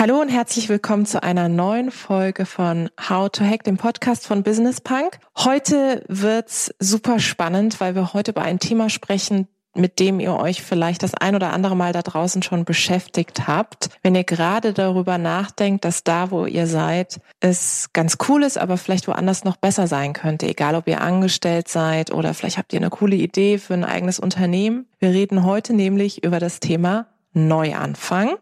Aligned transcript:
Hallo 0.00 0.20
und 0.20 0.28
herzlich 0.28 0.68
willkommen 0.68 1.06
zu 1.06 1.24
einer 1.24 1.48
neuen 1.48 1.90
Folge 1.90 2.46
von 2.46 2.88
How 3.08 3.28
to 3.30 3.44
Hack, 3.44 3.64
dem 3.64 3.78
Podcast 3.78 4.28
von 4.28 4.44
Business 4.44 4.80
Punk. 4.80 5.18
Heute 5.36 6.04
wird's 6.06 6.72
super 6.78 7.18
spannend, 7.18 7.80
weil 7.80 7.96
wir 7.96 8.12
heute 8.12 8.30
über 8.30 8.42
ein 8.42 8.60
Thema 8.60 8.90
sprechen, 8.90 9.48
mit 9.74 9.98
dem 9.98 10.20
ihr 10.20 10.36
euch 10.36 10.62
vielleicht 10.62 11.02
das 11.02 11.14
ein 11.14 11.34
oder 11.34 11.52
andere 11.52 11.74
Mal 11.74 11.92
da 11.92 12.02
draußen 12.02 12.44
schon 12.44 12.64
beschäftigt 12.64 13.48
habt. 13.48 13.90
Wenn 14.00 14.14
ihr 14.14 14.22
gerade 14.22 14.72
darüber 14.72 15.18
nachdenkt, 15.18 15.84
dass 15.84 16.04
da, 16.04 16.30
wo 16.30 16.46
ihr 16.46 16.68
seid, 16.68 17.20
es 17.40 17.88
ganz 17.92 18.18
cool 18.28 18.44
ist, 18.44 18.56
aber 18.56 18.76
vielleicht 18.76 19.08
woanders 19.08 19.42
noch 19.42 19.56
besser 19.56 19.88
sein 19.88 20.12
könnte, 20.12 20.46
egal 20.46 20.76
ob 20.76 20.86
ihr 20.86 21.00
angestellt 21.00 21.66
seid 21.66 22.12
oder 22.12 22.34
vielleicht 22.34 22.56
habt 22.56 22.72
ihr 22.72 22.78
eine 22.78 22.90
coole 22.90 23.16
Idee 23.16 23.58
für 23.58 23.74
ein 23.74 23.82
eigenes 23.82 24.20
Unternehmen. 24.20 24.86
Wir 25.00 25.10
reden 25.10 25.44
heute 25.44 25.72
nämlich 25.74 26.22
über 26.22 26.38
das 26.38 26.60
Thema 26.60 27.08
Neuanfang. 27.46 28.36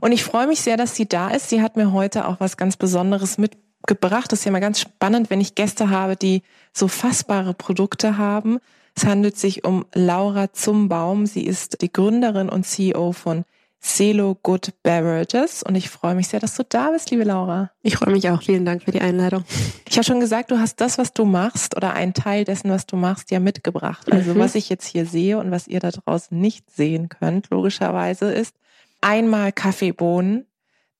Und 0.00 0.12
ich 0.12 0.24
freue 0.24 0.46
mich 0.46 0.60
sehr, 0.60 0.76
dass 0.76 0.96
sie 0.96 1.08
da 1.08 1.30
ist. 1.30 1.48
Sie 1.48 1.62
hat 1.62 1.76
mir 1.76 1.92
heute 1.92 2.26
auch 2.26 2.40
was 2.40 2.56
ganz 2.56 2.76
Besonderes 2.76 3.38
mitgebracht. 3.38 4.32
Das 4.32 4.40
ist 4.40 4.44
ja 4.44 4.50
mal 4.50 4.60
ganz 4.60 4.80
spannend, 4.80 5.30
wenn 5.30 5.40
ich 5.40 5.54
Gäste 5.54 5.90
habe, 5.90 6.16
die 6.16 6.42
so 6.72 6.88
fassbare 6.88 7.54
Produkte 7.54 8.18
haben. 8.18 8.58
Es 8.94 9.06
handelt 9.06 9.38
sich 9.38 9.64
um 9.64 9.86
Laura 9.94 10.52
Zumbaum. 10.52 11.26
Sie 11.26 11.46
ist 11.46 11.80
die 11.82 11.92
Gründerin 11.92 12.48
und 12.48 12.66
CEO 12.66 13.12
von 13.12 13.44
Celo 13.82 14.38
Good 14.42 14.74
Beverages 14.84 15.64
und 15.64 15.74
ich 15.74 15.90
freue 15.90 16.14
mich 16.14 16.28
sehr, 16.28 16.38
dass 16.38 16.54
du 16.54 16.62
da 16.62 16.92
bist, 16.92 17.10
liebe 17.10 17.24
Laura. 17.24 17.72
Ich 17.82 17.96
freue 17.96 18.12
mich 18.12 18.30
auch. 18.30 18.40
Vielen 18.40 18.64
Dank 18.64 18.84
für 18.84 18.92
die 18.92 19.00
Einladung. 19.00 19.44
Ich 19.88 19.96
habe 19.96 20.04
schon 20.04 20.20
gesagt, 20.20 20.52
du 20.52 20.58
hast 20.58 20.80
das, 20.80 20.98
was 20.98 21.12
du 21.12 21.24
machst 21.24 21.76
oder 21.76 21.92
einen 21.92 22.14
Teil 22.14 22.44
dessen, 22.44 22.70
was 22.70 22.86
du 22.86 22.96
machst, 22.96 23.32
ja 23.32 23.40
mitgebracht. 23.40 24.10
Also 24.12 24.34
mhm. 24.34 24.38
was 24.38 24.54
ich 24.54 24.68
jetzt 24.68 24.86
hier 24.86 25.04
sehe 25.04 25.36
und 25.38 25.50
was 25.50 25.66
ihr 25.66 25.80
da 25.80 25.90
draußen 25.90 26.38
nicht 26.38 26.70
sehen 26.70 27.08
könnt, 27.08 27.50
logischerweise 27.50 28.32
ist, 28.32 28.54
einmal 29.00 29.50
Kaffeebohnen, 29.50 30.46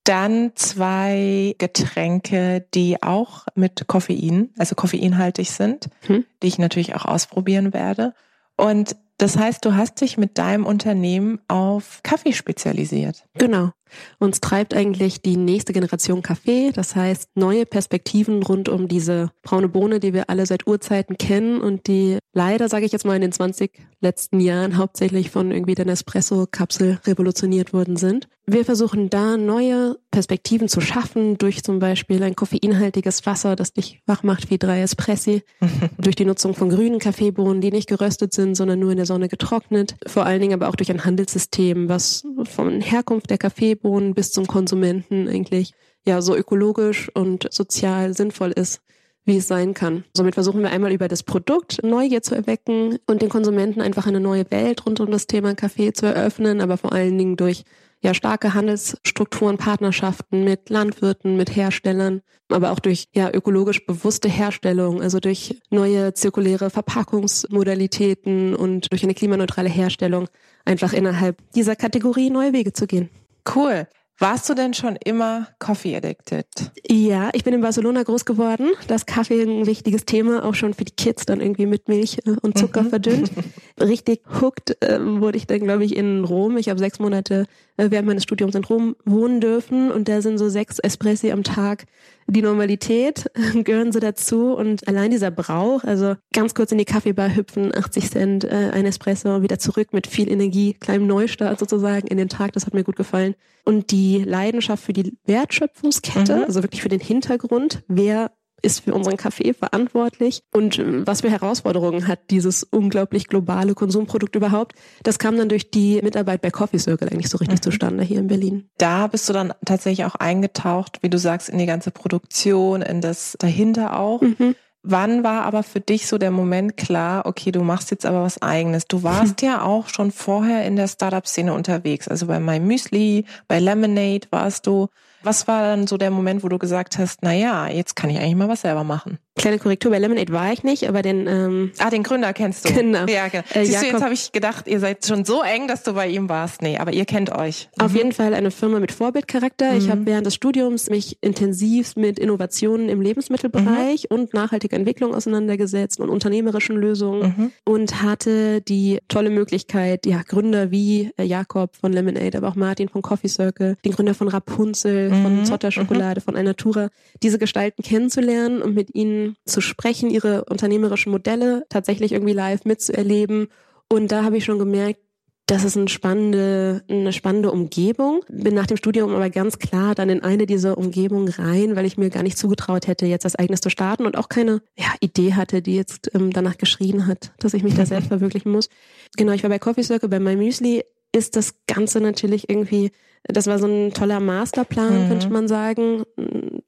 dann 0.02 0.50
zwei 0.56 1.54
Getränke, 1.58 2.66
die 2.74 3.00
auch 3.00 3.46
mit 3.54 3.86
Koffein, 3.86 4.50
also 4.58 4.74
koffeinhaltig 4.74 5.52
sind, 5.52 5.88
hm. 6.06 6.24
die 6.42 6.48
ich 6.48 6.58
natürlich 6.58 6.96
auch 6.96 7.04
ausprobieren 7.04 7.72
werde. 7.72 8.12
Und 8.56 8.96
das 9.22 9.36
heißt, 9.36 9.64
du 9.64 9.76
hast 9.76 10.00
dich 10.00 10.18
mit 10.18 10.36
deinem 10.36 10.66
Unternehmen 10.66 11.38
auf 11.46 12.00
Kaffee 12.02 12.32
spezialisiert. 12.32 13.24
Genau. 13.38 13.70
Uns 14.18 14.40
treibt 14.40 14.74
eigentlich 14.74 15.22
die 15.22 15.36
nächste 15.36 15.72
Generation 15.72 16.22
Kaffee, 16.22 16.72
das 16.72 16.96
heißt 16.96 17.30
neue 17.34 17.66
Perspektiven 17.66 18.42
rund 18.42 18.68
um 18.68 18.88
diese 18.88 19.30
braune 19.42 19.68
Bohne, 19.68 20.00
die 20.00 20.12
wir 20.12 20.30
alle 20.30 20.46
seit 20.46 20.66
Urzeiten 20.66 21.18
kennen 21.18 21.60
und 21.60 21.86
die 21.86 22.18
leider, 22.32 22.68
sage 22.68 22.86
ich 22.86 22.92
jetzt 22.92 23.04
mal, 23.04 23.16
in 23.16 23.22
den 23.22 23.32
20 23.32 23.70
letzten 24.00 24.40
Jahren 24.40 24.76
hauptsächlich 24.76 25.30
von 25.30 25.50
irgendwie 25.50 25.74
der 25.74 25.86
Nespresso-Kapsel 25.86 27.00
revolutioniert 27.06 27.72
worden 27.72 27.96
sind. 27.96 28.28
Wir 28.44 28.64
versuchen 28.64 29.08
da 29.08 29.36
neue 29.36 29.96
Perspektiven 30.10 30.68
zu 30.68 30.80
schaffen 30.80 31.38
durch 31.38 31.62
zum 31.62 31.78
Beispiel 31.78 32.22
ein 32.24 32.34
koffeinhaltiges 32.34 33.24
Wasser, 33.24 33.54
das 33.54 33.72
dich 33.72 34.02
wach 34.04 34.24
macht 34.24 34.50
wie 34.50 34.58
drei 34.58 34.82
Espressi, 34.82 35.42
durch 35.98 36.16
die 36.16 36.24
Nutzung 36.24 36.54
von 36.54 36.68
grünen 36.68 36.98
Kaffeebohnen, 36.98 37.60
die 37.60 37.70
nicht 37.70 37.88
geröstet 37.88 38.34
sind, 38.34 38.56
sondern 38.56 38.80
nur 38.80 38.90
in 38.90 38.96
der 38.96 39.06
Sonne 39.06 39.28
getrocknet, 39.28 39.94
vor 40.06 40.26
allen 40.26 40.40
Dingen 40.40 40.54
aber 40.54 40.68
auch 40.68 40.76
durch 40.76 40.90
ein 40.90 41.04
Handelssystem, 41.04 41.88
was 41.88 42.24
von 42.44 42.80
Herkunft 42.80 43.30
der 43.30 43.38
Kaffee 43.38 43.76
Kaffeebohnen 43.82 44.14
bis 44.14 44.30
zum 44.30 44.46
Konsumenten 44.46 45.28
eigentlich 45.28 45.72
ja 46.06 46.22
so 46.22 46.36
ökologisch 46.36 47.10
und 47.14 47.48
sozial 47.50 48.14
sinnvoll 48.14 48.52
ist, 48.52 48.80
wie 49.24 49.36
es 49.36 49.48
sein 49.48 49.74
kann. 49.74 50.04
Somit 50.16 50.34
versuchen 50.34 50.62
wir 50.62 50.70
einmal 50.70 50.92
über 50.92 51.08
das 51.08 51.22
Produkt 51.22 51.82
Neugier 51.82 52.22
zu 52.22 52.34
erwecken 52.34 52.98
und 53.06 53.22
den 53.22 53.28
Konsumenten 53.28 53.80
einfach 53.80 54.06
eine 54.06 54.20
neue 54.20 54.50
Welt 54.50 54.84
rund 54.86 55.00
um 55.00 55.10
das 55.10 55.26
Thema 55.26 55.54
Kaffee 55.54 55.92
zu 55.92 56.06
eröffnen, 56.06 56.60
aber 56.60 56.76
vor 56.76 56.92
allen 56.92 57.18
Dingen 57.18 57.36
durch 57.36 57.64
ja 58.00 58.14
starke 58.14 58.52
Handelsstrukturen, 58.54 59.58
Partnerschaften 59.58 60.42
mit 60.42 60.70
Landwirten, 60.70 61.36
mit 61.36 61.54
Herstellern, 61.54 62.22
aber 62.48 62.72
auch 62.72 62.80
durch 62.80 63.06
ja 63.14 63.30
ökologisch 63.32 63.86
bewusste 63.86 64.28
Herstellung, 64.28 65.00
also 65.00 65.20
durch 65.20 65.60
neue 65.70 66.12
zirkuläre 66.12 66.70
Verpackungsmodalitäten 66.70 68.56
und 68.56 68.90
durch 68.90 69.04
eine 69.04 69.14
klimaneutrale 69.14 69.68
Herstellung 69.68 70.28
einfach 70.64 70.92
innerhalb 70.92 71.36
dieser 71.52 71.76
Kategorie 71.76 72.30
neue 72.30 72.52
Wege 72.52 72.72
zu 72.72 72.88
gehen. 72.88 73.08
Cool. 73.54 73.86
Warst 74.22 74.48
du 74.48 74.54
denn 74.54 74.72
schon 74.72 74.96
immer 75.04 75.48
Coffee 75.58 75.96
addicted? 75.96 76.46
Ja, 76.88 77.30
ich 77.32 77.42
bin 77.42 77.54
in 77.54 77.60
Barcelona 77.60 78.04
groß 78.04 78.24
geworden. 78.24 78.70
Das 78.86 79.04
Kaffee 79.04 79.42
ein 79.42 79.66
wichtiges 79.66 80.04
Thema, 80.04 80.44
auch 80.44 80.54
schon 80.54 80.74
für 80.74 80.84
die 80.84 80.94
Kids 80.94 81.26
dann 81.26 81.40
irgendwie 81.40 81.66
mit 81.66 81.88
Milch 81.88 82.18
äh, 82.24 82.36
und 82.40 82.56
Zucker 82.56 82.82
mhm. 82.84 82.90
verdünnt. 82.90 83.32
Richtig 83.80 84.20
hooked 84.40 84.80
äh, 84.80 85.00
wurde 85.00 85.38
ich 85.38 85.48
dann, 85.48 85.58
glaube 85.60 85.84
ich, 85.84 85.96
in 85.96 86.22
Rom. 86.24 86.56
Ich 86.56 86.68
habe 86.68 86.78
sechs 86.78 87.00
Monate 87.00 87.46
während 87.76 88.06
meines 88.06 88.22
Studiums 88.24 88.54
in 88.54 88.64
Rom 88.64 88.96
wohnen 89.04 89.40
dürfen 89.40 89.90
und 89.90 90.08
da 90.08 90.22
sind 90.22 90.38
so 90.38 90.48
sechs 90.48 90.78
Espressi 90.78 91.30
am 91.32 91.42
Tag 91.42 91.84
die 92.26 92.42
Normalität, 92.42 93.30
gehören 93.64 93.92
sie 93.92 94.00
dazu 94.00 94.54
und 94.54 94.86
allein 94.88 95.10
dieser 95.10 95.30
Brauch, 95.30 95.84
also 95.84 96.16
ganz 96.32 96.54
kurz 96.54 96.72
in 96.72 96.78
die 96.78 96.84
Kaffeebar 96.84 97.34
hüpfen, 97.34 97.74
80 97.74 98.10
Cent, 98.10 98.44
äh, 98.44 98.70
ein 98.72 98.86
Espresso, 98.86 99.42
wieder 99.42 99.58
zurück 99.58 99.92
mit 99.92 100.06
viel 100.06 100.30
Energie, 100.30 100.74
kleinem 100.74 101.06
Neustart 101.06 101.58
sozusagen 101.58 102.06
in 102.06 102.18
den 102.18 102.28
Tag, 102.28 102.52
das 102.52 102.66
hat 102.66 102.74
mir 102.74 102.84
gut 102.84 102.96
gefallen. 102.96 103.34
Und 103.64 103.90
die 103.90 104.18
Leidenschaft 104.18 104.84
für 104.84 104.92
die 104.92 105.16
Wertschöpfungskette, 105.24 106.36
mhm. 106.36 106.44
also 106.44 106.62
wirklich 106.62 106.82
für 106.82 106.88
den 106.88 107.00
Hintergrund, 107.00 107.82
wer 107.88 108.32
ist 108.62 108.84
für 108.84 108.94
unseren 108.94 109.16
Kaffee 109.16 109.52
verantwortlich 109.52 110.42
und 110.52 110.78
äh, 110.78 111.06
was 111.06 111.20
für 111.20 111.30
Herausforderungen 111.30 112.06
hat 112.06 112.30
dieses 112.30 112.62
unglaublich 112.62 113.26
globale 113.26 113.74
Konsumprodukt 113.74 114.34
überhaupt. 114.36 114.74
Das 115.02 115.18
kam 115.18 115.36
dann 115.36 115.48
durch 115.48 115.70
die 115.70 116.00
Mitarbeit 116.02 116.40
bei 116.40 116.50
Coffee 116.50 116.78
Circle 116.78 117.08
eigentlich 117.08 117.28
so 117.28 117.38
richtig 117.38 117.58
mhm. 117.58 117.62
zustande 117.62 118.04
hier 118.04 118.18
in 118.18 118.28
Berlin. 118.28 118.68
Da 118.78 119.06
bist 119.08 119.28
du 119.28 119.32
dann 119.32 119.52
tatsächlich 119.64 120.06
auch 120.06 120.14
eingetaucht, 120.14 121.02
wie 121.02 121.10
du 121.10 121.18
sagst, 121.18 121.48
in 121.48 121.58
die 121.58 121.66
ganze 121.66 121.90
Produktion, 121.90 122.82
in 122.82 123.00
das 123.00 123.36
dahinter 123.38 123.98
auch. 123.98 124.20
Mhm. 124.22 124.54
Wann 124.84 125.22
war 125.22 125.44
aber 125.44 125.62
für 125.62 125.78
dich 125.78 126.08
so 126.08 126.18
der 126.18 126.32
Moment 126.32 126.76
klar, 126.76 127.26
okay, 127.26 127.52
du 127.52 127.62
machst 127.62 127.92
jetzt 127.92 128.04
aber 128.04 128.22
was 128.22 128.42
eigenes? 128.42 128.88
Du 128.88 129.04
warst 129.04 129.40
ja 129.42 129.62
auch 129.62 129.88
schon 129.88 130.10
vorher 130.10 130.64
in 130.66 130.74
der 130.74 130.88
Startup-Szene 130.88 131.54
unterwegs. 131.54 132.08
Also 132.08 132.26
bei 132.26 132.40
My 132.40 132.58
Müsli, 132.58 133.24
bei 133.46 133.60
Lemonade 133.60 134.26
warst 134.30 134.66
du. 134.66 134.88
Was 135.24 135.46
war 135.46 135.62
dann 135.62 135.86
so 135.86 135.96
der 135.96 136.10
Moment, 136.10 136.42
wo 136.42 136.48
du 136.48 136.58
gesagt 136.58 136.98
hast, 136.98 137.22
na 137.22 137.32
ja, 137.32 137.68
jetzt 137.68 137.94
kann 137.94 138.10
ich 138.10 138.18
eigentlich 138.18 138.34
mal 138.34 138.48
was 138.48 138.62
selber 138.62 138.84
machen? 138.84 139.18
Kleine 139.42 139.58
Korrektur, 139.58 139.90
bei 139.90 139.98
Lemonade 139.98 140.32
war 140.32 140.52
ich 140.52 140.62
nicht, 140.62 140.88
aber 140.88 141.02
den... 141.02 141.26
Ähm, 141.26 141.72
ah, 141.78 141.90
den 141.90 142.04
Gründer 142.04 142.32
kennst 142.32 142.68
du. 142.68 142.72
Genau. 142.72 143.06
Ja, 143.06 143.26
genau. 143.26 143.42
Äh, 143.54 143.64
Siehst 143.64 143.82
du, 143.82 143.86
jetzt 143.86 144.02
habe 144.02 144.14
ich 144.14 144.30
gedacht, 144.30 144.68
ihr 144.68 144.78
seid 144.78 145.04
schon 145.04 145.24
so 145.24 145.42
eng, 145.42 145.66
dass 145.66 145.82
du 145.82 145.94
bei 145.94 146.06
ihm 146.06 146.28
warst. 146.28 146.62
Nee, 146.62 146.78
aber 146.78 146.92
ihr 146.92 147.04
kennt 147.06 147.36
euch. 147.36 147.68
Mhm. 147.76 147.84
Auf 147.84 147.94
jeden 147.96 148.12
Fall 148.12 148.34
eine 148.34 148.52
Firma 148.52 148.78
mit 148.78 148.92
Vorbildcharakter. 148.92 149.72
Mhm. 149.72 149.78
Ich 149.78 149.90
habe 149.90 150.06
während 150.06 150.26
des 150.26 150.36
Studiums 150.36 150.90
mich 150.90 151.18
intensiv 151.22 151.96
mit 151.96 152.20
Innovationen 152.20 152.88
im 152.88 153.00
Lebensmittelbereich 153.00 154.06
mhm. 154.08 154.16
und 154.16 154.32
nachhaltiger 154.34 154.76
Entwicklung 154.76 155.12
auseinandergesetzt 155.12 155.98
und 155.98 156.08
unternehmerischen 156.08 156.76
Lösungen 156.76 157.34
mhm. 157.36 157.52
und 157.64 158.00
hatte 158.00 158.60
die 158.60 159.00
tolle 159.08 159.30
Möglichkeit, 159.30 160.06
ja, 160.06 160.22
Gründer 160.22 160.70
wie 160.70 161.10
äh, 161.16 161.24
Jakob 161.24 161.74
von 161.74 161.92
Lemonade, 161.92 162.38
aber 162.38 162.46
auch 162.46 162.54
Martin 162.54 162.88
von 162.88 163.02
Coffee 163.02 163.26
Circle, 163.28 163.76
den 163.84 163.92
Gründer 163.92 164.14
von 164.14 164.28
Rapunzel, 164.28 165.10
von 165.10 165.40
mhm. 165.40 165.44
Zotter 165.44 165.72
Schokolade, 165.72 166.20
von 166.20 166.36
Alnatura, 166.36 166.90
diese 167.24 167.40
Gestalten 167.40 167.82
kennenzulernen 167.82 168.62
und 168.62 168.74
mit 168.74 168.94
ihnen 168.94 169.31
zu 169.44 169.60
sprechen, 169.60 170.10
ihre 170.10 170.44
unternehmerischen 170.44 171.12
Modelle 171.12 171.64
tatsächlich 171.68 172.12
irgendwie 172.12 172.32
live 172.32 172.64
mitzuerleben. 172.64 173.48
Und 173.88 174.12
da 174.12 174.24
habe 174.24 174.36
ich 174.36 174.44
schon 174.44 174.58
gemerkt, 174.58 175.00
das 175.46 175.64
ist 175.64 175.76
eine 175.76 175.88
spannende, 175.88 176.82
eine 176.88 177.12
spannende 177.12 177.50
Umgebung. 177.50 178.24
Bin 178.28 178.54
nach 178.54 178.66
dem 178.66 178.76
Studium 178.76 179.14
aber 179.14 179.28
ganz 179.28 179.58
klar 179.58 179.94
dann 179.94 180.08
in 180.08 180.22
eine 180.22 180.46
dieser 180.46 180.78
Umgebungen 180.78 181.28
rein, 181.28 181.74
weil 181.76 181.84
ich 181.84 181.98
mir 181.98 182.10
gar 182.10 182.22
nicht 182.22 182.38
zugetraut 182.38 182.86
hätte, 182.86 183.06
jetzt 183.06 183.24
das 183.24 183.36
eigenes 183.36 183.60
zu 183.60 183.68
starten 183.68 184.06
und 184.06 184.16
auch 184.16 184.28
keine 184.28 184.62
ja, 184.78 184.86
Idee 185.00 185.34
hatte, 185.34 185.60
die 185.60 185.74
jetzt 185.74 186.14
ähm, 186.14 186.32
danach 186.32 186.58
geschrien 186.58 187.06
hat, 187.06 187.32
dass 187.38 187.54
ich 187.54 187.64
mich 187.64 187.74
da 187.74 187.84
selbst 187.84 188.08
verwirklichen 188.08 188.52
muss. 188.52 188.68
Genau, 189.16 189.32
ich 189.32 189.42
war 189.42 189.50
bei 189.50 189.58
Coffee 189.58 189.82
Circle, 189.82 190.08
bei 190.08 190.20
My 190.20 190.36
Müsli 190.36 190.84
ist 191.14 191.36
das 191.36 191.54
Ganze 191.66 192.00
natürlich 192.00 192.48
irgendwie, 192.48 192.92
das 193.24 193.46
war 193.46 193.58
so 193.58 193.66
ein 193.66 193.92
toller 193.92 194.20
Masterplan, 194.20 195.04
mhm. 195.04 195.08
könnte 195.08 195.30
man 195.30 195.48
sagen 195.48 196.04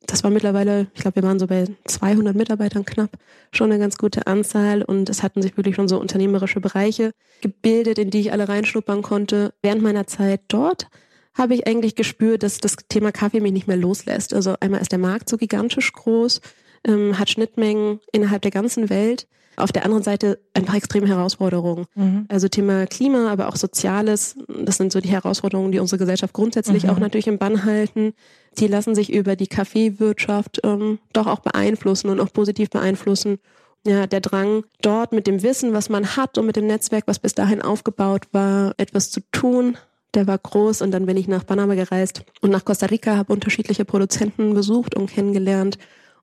das 0.07 0.23
war 0.23 0.31
mittlerweile, 0.31 0.87
ich 0.95 1.01
glaube, 1.01 1.17
wir 1.17 1.23
waren 1.23 1.39
so 1.39 1.47
bei 1.47 1.67
200 1.87 2.37
Mitarbeitern 2.37 2.85
knapp, 2.85 3.11
schon 3.53 3.71
eine 3.71 3.81
ganz 3.81 3.97
gute 3.99 4.27
Anzahl 4.27 4.83
und 4.83 5.09
es 5.09 5.23
hatten 5.23 5.43
sich 5.43 5.57
wirklich 5.57 5.75
schon 5.75 5.89
so 5.89 5.99
unternehmerische 5.99 6.61
Bereiche 6.61 7.13
gebildet, 7.41 7.99
in 7.99 8.11
die 8.11 8.21
ich 8.21 8.33
alle 8.33 8.49
reinschnuppern 8.49 9.03
konnte. 9.03 9.55
Während 9.63 9.83
meiner 9.83 10.07
Zeit 10.07 10.43
dort 10.49 10.89
habe 11.35 11.55
ich 11.55 11.67
eigentlich 11.67 11.97
gespürt, 11.97 12.43
dass 12.43 12.59
das 12.59 12.77
Thema 12.89 13.13
Kaffee 13.13 13.41
mich 13.41 13.53
nicht 13.53 13.67
mehr 13.67 13.77
loslässt. 13.77 14.35
Also 14.35 14.55
einmal 14.61 14.81
ist 14.81 14.93
der 14.93 14.99
Markt 14.99 15.29
so 15.29 15.37
gigantisch 15.37 15.93
groß, 15.93 16.41
ähm, 16.87 17.19
hat 17.19 17.31
Schnittmengen 17.31 18.01
innerhalb 18.13 18.43
der 18.43 18.53
ganzen 18.53 18.91
Welt. 18.91 19.27
Auf 19.57 19.73
der 19.73 19.85
anderen 19.85 20.03
Seite 20.03 20.39
einfach 20.53 20.75
extreme 20.75 21.07
Herausforderungen. 21.07 21.87
Mhm. 21.95 22.27
Also 22.29 22.49
Thema 22.49 22.87
Klima, 22.87 23.31
aber 23.31 23.49
auch 23.49 23.57
Soziales. 23.57 24.37
Das 24.49 24.77
sind 24.77 24.93
so 24.93 25.01
die 25.01 25.09
Herausforderungen, 25.09 25.73
die 25.73 25.79
unsere 25.79 25.99
Gesellschaft 25.99 26.33
grundsätzlich 26.33 26.85
mhm. 26.85 26.91
auch 26.91 26.99
natürlich 26.99 27.27
im 27.27 27.39
Bann 27.39 27.65
halten. 27.65 28.15
Die 28.59 28.67
lassen 28.67 28.95
sich 28.95 29.13
über 29.13 29.37
die 29.37 29.47
Kaffeewirtschaft 29.47 30.61
ähm, 30.65 30.99
doch 31.13 31.27
auch 31.27 31.41
beeinflussen 31.41 32.09
und 32.09 32.21
auch 32.21 32.33
positiv 32.33 32.71
beeinflussen. 32.71 33.39
Ja, 33.87 34.07
der 34.07 34.21
Drang, 34.21 34.65
dort 34.81 35.13
mit 35.13 35.27
dem 35.27 35.43
Wissen, 35.43 35.75
was 35.75 35.91
man 35.91 36.17
hat 36.17 36.39
und 36.39 36.47
mit 36.47 36.57
dem 36.57 36.67
Netzwerk, 36.67 37.05
was 37.07 37.19
bis 37.19 37.35
dahin 37.35 37.61
aufgebaut 37.61 38.27
war, 38.33 38.73
etwas 38.79 39.11
zu 39.11 39.21
tun, 39.31 39.77
der 40.15 40.27
war 40.27 40.39
groß. 40.39 40.81
Und 40.81 40.91
dann 40.91 41.07
bin 41.07 41.17
ich 41.17 41.29
nach 41.29 41.45
Panama 41.45 41.75
gereist 41.75 42.25
und 42.41 42.51
nach 42.51 42.65
Costa 42.65 42.87
Rica, 42.87 43.17
habe 43.17 43.33
unterschiedliche 43.33 43.85
Produzenten 43.85 44.55
besucht 44.55 44.95
und 44.95 45.11
kennengelernt 45.11 45.79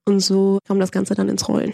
und 0.06 0.20
so 0.20 0.60
kam 0.68 0.80
das 0.80 0.92
Ganze 0.92 1.14
dann 1.14 1.30
ins 1.30 1.48
Rollen. 1.48 1.74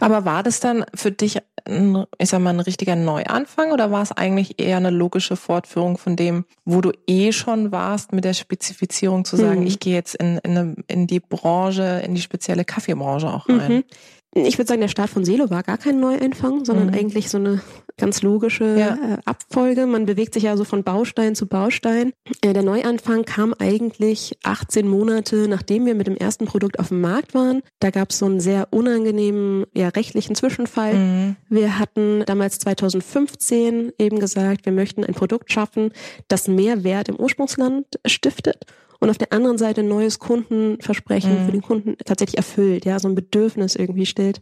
Aber 0.00 0.24
war 0.24 0.42
das 0.42 0.60
dann 0.60 0.84
für 0.94 1.10
dich, 1.10 1.38
ein, 1.64 2.04
ich 2.18 2.28
sag 2.28 2.40
mal, 2.40 2.50
ein 2.50 2.60
richtiger 2.60 2.96
Neuanfang 2.96 3.72
oder 3.72 3.90
war 3.90 4.02
es 4.02 4.12
eigentlich 4.12 4.60
eher 4.60 4.76
eine 4.76 4.90
logische 4.90 5.36
Fortführung 5.36 5.98
von 5.98 6.16
dem, 6.16 6.44
wo 6.64 6.80
du 6.80 6.92
eh 7.06 7.32
schon 7.32 7.72
warst, 7.72 8.12
mit 8.12 8.24
der 8.24 8.34
Spezifizierung 8.34 9.24
zu 9.24 9.36
sagen, 9.36 9.60
mhm. 9.60 9.66
ich 9.66 9.80
gehe 9.80 9.94
jetzt 9.94 10.14
in, 10.14 10.38
in, 10.38 10.56
eine, 10.56 10.76
in 10.86 11.06
die 11.06 11.20
Branche, 11.20 12.02
in 12.04 12.14
die 12.14 12.20
spezielle 12.20 12.64
Kaffeebranche 12.64 13.28
auch 13.28 13.48
rein? 13.48 13.72
Mhm 13.72 13.84
ich 14.34 14.58
würde 14.58 14.68
sagen, 14.68 14.80
der 14.80 14.88
Start 14.88 15.10
von 15.10 15.24
Selo 15.24 15.50
war 15.50 15.62
gar 15.62 15.78
kein 15.78 16.00
Neueinfang, 16.00 16.64
sondern 16.64 16.88
mhm. 16.88 16.94
eigentlich 16.94 17.30
so 17.30 17.38
eine 17.38 17.60
ganz 17.96 18.22
logische 18.22 18.76
ja. 18.78 18.94
äh, 18.94 19.18
Abfolge. 19.24 19.86
Man 19.86 20.06
bewegt 20.06 20.34
sich 20.34 20.42
ja 20.44 20.56
so 20.56 20.64
von 20.64 20.82
Baustein 20.82 21.34
zu 21.34 21.46
Baustein. 21.46 22.12
Äh, 22.42 22.52
der 22.52 22.64
Neuanfang 22.64 23.24
kam 23.24 23.54
eigentlich 23.54 24.36
18 24.42 24.88
Monate, 24.88 25.46
nachdem 25.48 25.86
wir 25.86 25.94
mit 25.94 26.08
dem 26.08 26.16
ersten 26.16 26.46
Produkt 26.46 26.80
auf 26.80 26.88
dem 26.88 27.00
Markt 27.00 27.34
waren. 27.34 27.62
Da 27.78 27.90
gab 27.90 28.10
es 28.10 28.18
so 28.18 28.26
einen 28.26 28.40
sehr 28.40 28.68
unangenehmen, 28.72 29.66
ja, 29.72 29.88
rechtlichen 29.88 30.34
Zwischenfall. 30.34 30.94
Mhm. 30.94 31.36
Wir 31.48 31.78
hatten 31.78 32.24
damals 32.26 32.58
2015 32.58 33.92
eben 33.98 34.18
gesagt, 34.18 34.64
wir 34.64 34.72
möchten 34.72 35.04
ein 35.04 35.14
Produkt 35.14 35.52
schaffen, 35.52 35.92
das 36.26 36.48
mehr 36.48 36.82
Wert 36.82 37.08
im 37.08 37.16
Ursprungsland 37.16 37.86
stiftet 38.06 38.66
und 39.04 39.10
auf 39.10 39.18
der 39.18 39.34
anderen 39.34 39.58
Seite 39.58 39.82
ein 39.82 39.88
neues 39.88 40.18
Kundenversprechen 40.18 41.42
mhm. 41.42 41.44
für 41.44 41.52
den 41.52 41.60
Kunden 41.60 41.96
tatsächlich 42.06 42.38
erfüllt, 42.38 42.86
ja, 42.86 42.98
so 42.98 43.06
ein 43.06 43.14
Bedürfnis 43.14 43.76
irgendwie 43.76 44.06
stellt. 44.06 44.40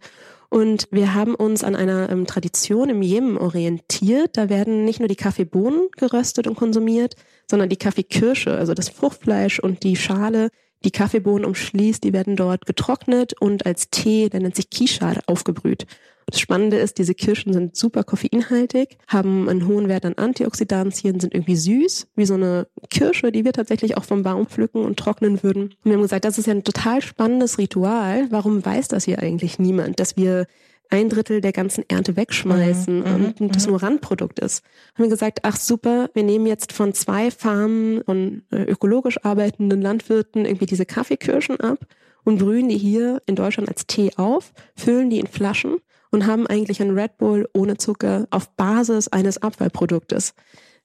Und 0.51 0.87
wir 0.93 1.15
haben 1.15 1.35
uns 1.35 1.65
an 1.65 1.75
einer 1.75 2.11
ähm, 2.11 2.29
Tradition 2.29 2.89
im 2.89 3.03
Jemen 3.03 3.39
orientiert. 3.39 4.37
Da 4.37 4.49
werden 4.49 4.85
nicht 4.85 5.01
nur 5.01 5.09
die 5.09 5.17
Kaffeebohnen 5.17 5.89
geröstet 5.97 6.47
und 6.47 6.55
konsumiert, 6.55 7.17
sondern 7.51 7.71
die 7.71 7.77
Kaffeekirsche, 7.77 8.53
also 8.57 8.73
das 8.73 8.89
Fruchtfleisch 8.89 9.59
und 9.59 9.83
die 9.83 9.97
Schale, 9.97 10.51
die 10.85 10.93
Kaffeebohnen 10.93 11.45
umschließt, 11.45 12.05
die 12.05 12.13
werden 12.13 12.37
dort 12.37 12.65
getrocknet 12.65 13.33
und 13.41 13.67
als 13.67 13.91
Tee, 13.91 14.29
der 14.29 14.43
nennt 14.43 14.55
sich 14.55 14.71
Kishar, 14.71 15.17
aufgebrüht. 15.27 15.87
Das 16.27 16.41
Spannende 16.41 16.79
ist, 16.79 16.99
diese 16.99 17.15
Kirschen 17.15 17.53
sind 17.53 17.77
super 17.77 18.05
koffeinhaltig, 18.05 18.99
haben 19.07 19.49
einen 19.49 19.67
hohen 19.67 19.89
Wert 19.89 20.05
an 20.05 20.15
Antioxidantien, 20.15 21.21
sind 21.21 21.35
irgendwie 21.35 21.57
süß, 21.57 22.09
wie 22.17 22.27
so 22.27 22.35
eine 22.35 22.67
Kirsche, 22.91 23.33
die 23.33 23.45
wir 23.45 23.53
tatsächlich 23.53 23.97
auch 23.97 24.05
vom 24.05 24.23
Baum 24.23 24.47
pflücken 24.47 24.85
und 24.85 24.99
trocknen 24.99 25.43
würden. 25.43 25.65
Und 25.65 25.85
wir 25.85 25.95
haben 25.95 26.03
gesagt, 26.03 26.25
das 26.25 26.39
ist 26.39 26.47
ja 26.47 26.55
ein 26.55 26.65
total 26.65 27.03
spannendes 27.03 27.59
Ritual. 27.59 28.27
Warum 28.31 28.65
weiß 28.65 28.89
das 28.89 29.05
hier 29.05 29.19
eigentlich 29.19 29.59
niemand, 29.59 30.01
dass 30.01 30.17
wir 30.17 30.47
ein 30.93 31.09
Drittel 31.09 31.41
der 31.41 31.53
ganzen 31.53 31.85
Ernte 31.89 32.17
wegschmeißen 32.17 32.99
mhm, 32.99 33.05
und 33.05 33.41
mhm, 33.41 33.51
das 33.51 33.65
mhm. 33.65 33.71
nur 33.71 33.83
Randprodukt 33.83 34.39
ist. 34.41 34.63
Haben 34.95 35.05
wir 35.05 35.11
gesagt, 35.11 35.41
ach 35.43 35.57
super, 35.57 36.11
wir 36.13 36.23
nehmen 36.23 36.47
jetzt 36.47 36.73
von 36.73 36.93
zwei 36.93 37.31
Farmen 37.31 38.03
von 38.05 38.43
äh, 38.51 38.63
ökologisch 38.65 39.25
arbeitenden 39.25 39.81
Landwirten 39.81 40.45
irgendwie 40.45 40.67
diese 40.67 40.85
Kaffeekirschen 40.85 41.61
ab 41.61 41.87
und 42.25 42.39
brühen 42.39 42.69
die 42.69 42.77
hier 42.77 43.23
in 43.27 43.37
Deutschland 43.37 43.71
als 43.71 43.87
Tee 43.87 44.11
auf, 44.17 44.53
füllen 44.77 45.09
die 45.09 45.19
in 45.19 45.27
Flaschen 45.27 45.79
und 46.13 46.27
haben 46.27 46.47
eigentlich 46.47 46.81
ein 46.81 46.97
Red 46.97 47.19
Bull 47.19 47.49
ohne 47.55 47.77
Zucker 47.79 48.29
auf 48.31 48.51
Basis 48.51 49.09
eines 49.09 49.43
Abfallproduktes. 49.43 50.35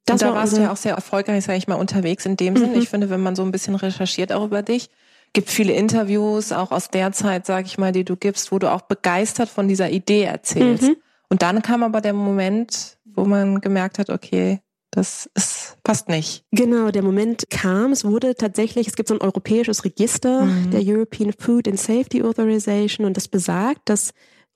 Das 0.06 0.22
und 0.22 0.30
da 0.30 0.34
warst 0.34 0.56
du 0.56 0.62
ja 0.62 0.72
auch 0.72 0.78
sehr 0.78 0.96
erfolgreich, 0.96 1.44
sage 1.44 1.58
ich 1.58 1.68
mal, 1.68 1.76
unterwegs 1.76 2.26
in 2.26 2.38
dem 2.38 2.54
mhm. 2.54 2.58
Sinn. 2.58 2.76
Ich 2.76 2.90
finde, 2.90 3.10
wenn 3.10 3.22
man 3.22 3.36
so 3.36 3.44
ein 3.44 3.52
bisschen 3.52 3.76
recherchiert 3.76 4.32
auch 4.32 4.46
über 4.46 4.64
dich, 4.64 4.90
gibt 5.34 5.50
viele 5.50 5.74
Interviews, 5.74 6.54
auch 6.54 6.72
aus 6.72 6.90
der 6.90 7.12
Zeit, 7.12 7.46
sage 7.46 7.68
ich 7.68 7.78
mal, 7.78 7.92
die 7.92 8.06
du 8.06 8.16
gibst, 8.16 8.52
wo 8.52 8.58
du 8.58 8.72
auch 8.72 8.82
begeistert 8.82 9.50
von 9.50 9.68
dieser 9.68 9.90
Idee 9.90 10.24
erzählst. 10.24 10.84
Mhm. 10.84 10.96
Und 11.30 11.42
dann 11.42 11.62
kam 11.62 11.84
aber 11.84 12.00
der 12.00 12.14
Moment, 12.14 12.98
wo 13.04 13.26
man 13.26 13.60
gemerkt 13.60 14.00
hat, 14.00 14.10
okay, 14.10 14.62
das 14.92 15.30
ist, 15.36 15.78
passt 15.84 16.08
nicht. 16.08 16.46
Genau, 16.52 16.90
der 16.90 17.04
Moment 17.04 17.50
kam. 17.50 17.92
Es 17.92 18.06
wurde 18.06 18.36
tatsächlich, 18.36 18.88
es 18.88 18.96
gibt 18.96 19.10
so 19.10 19.16
ein 19.16 19.22
europäisches 19.22 19.84
Register, 19.84 20.46
mhm. 20.46 20.72
der 20.72 20.82
European 20.84 21.34
Food 21.38 21.68
and 21.68 21.80
Safety 21.80 22.24
Authorization, 22.24 23.06
und 23.06 23.18
das 23.18 23.28
besagt, 23.28 23.82
dass 23.90 24.14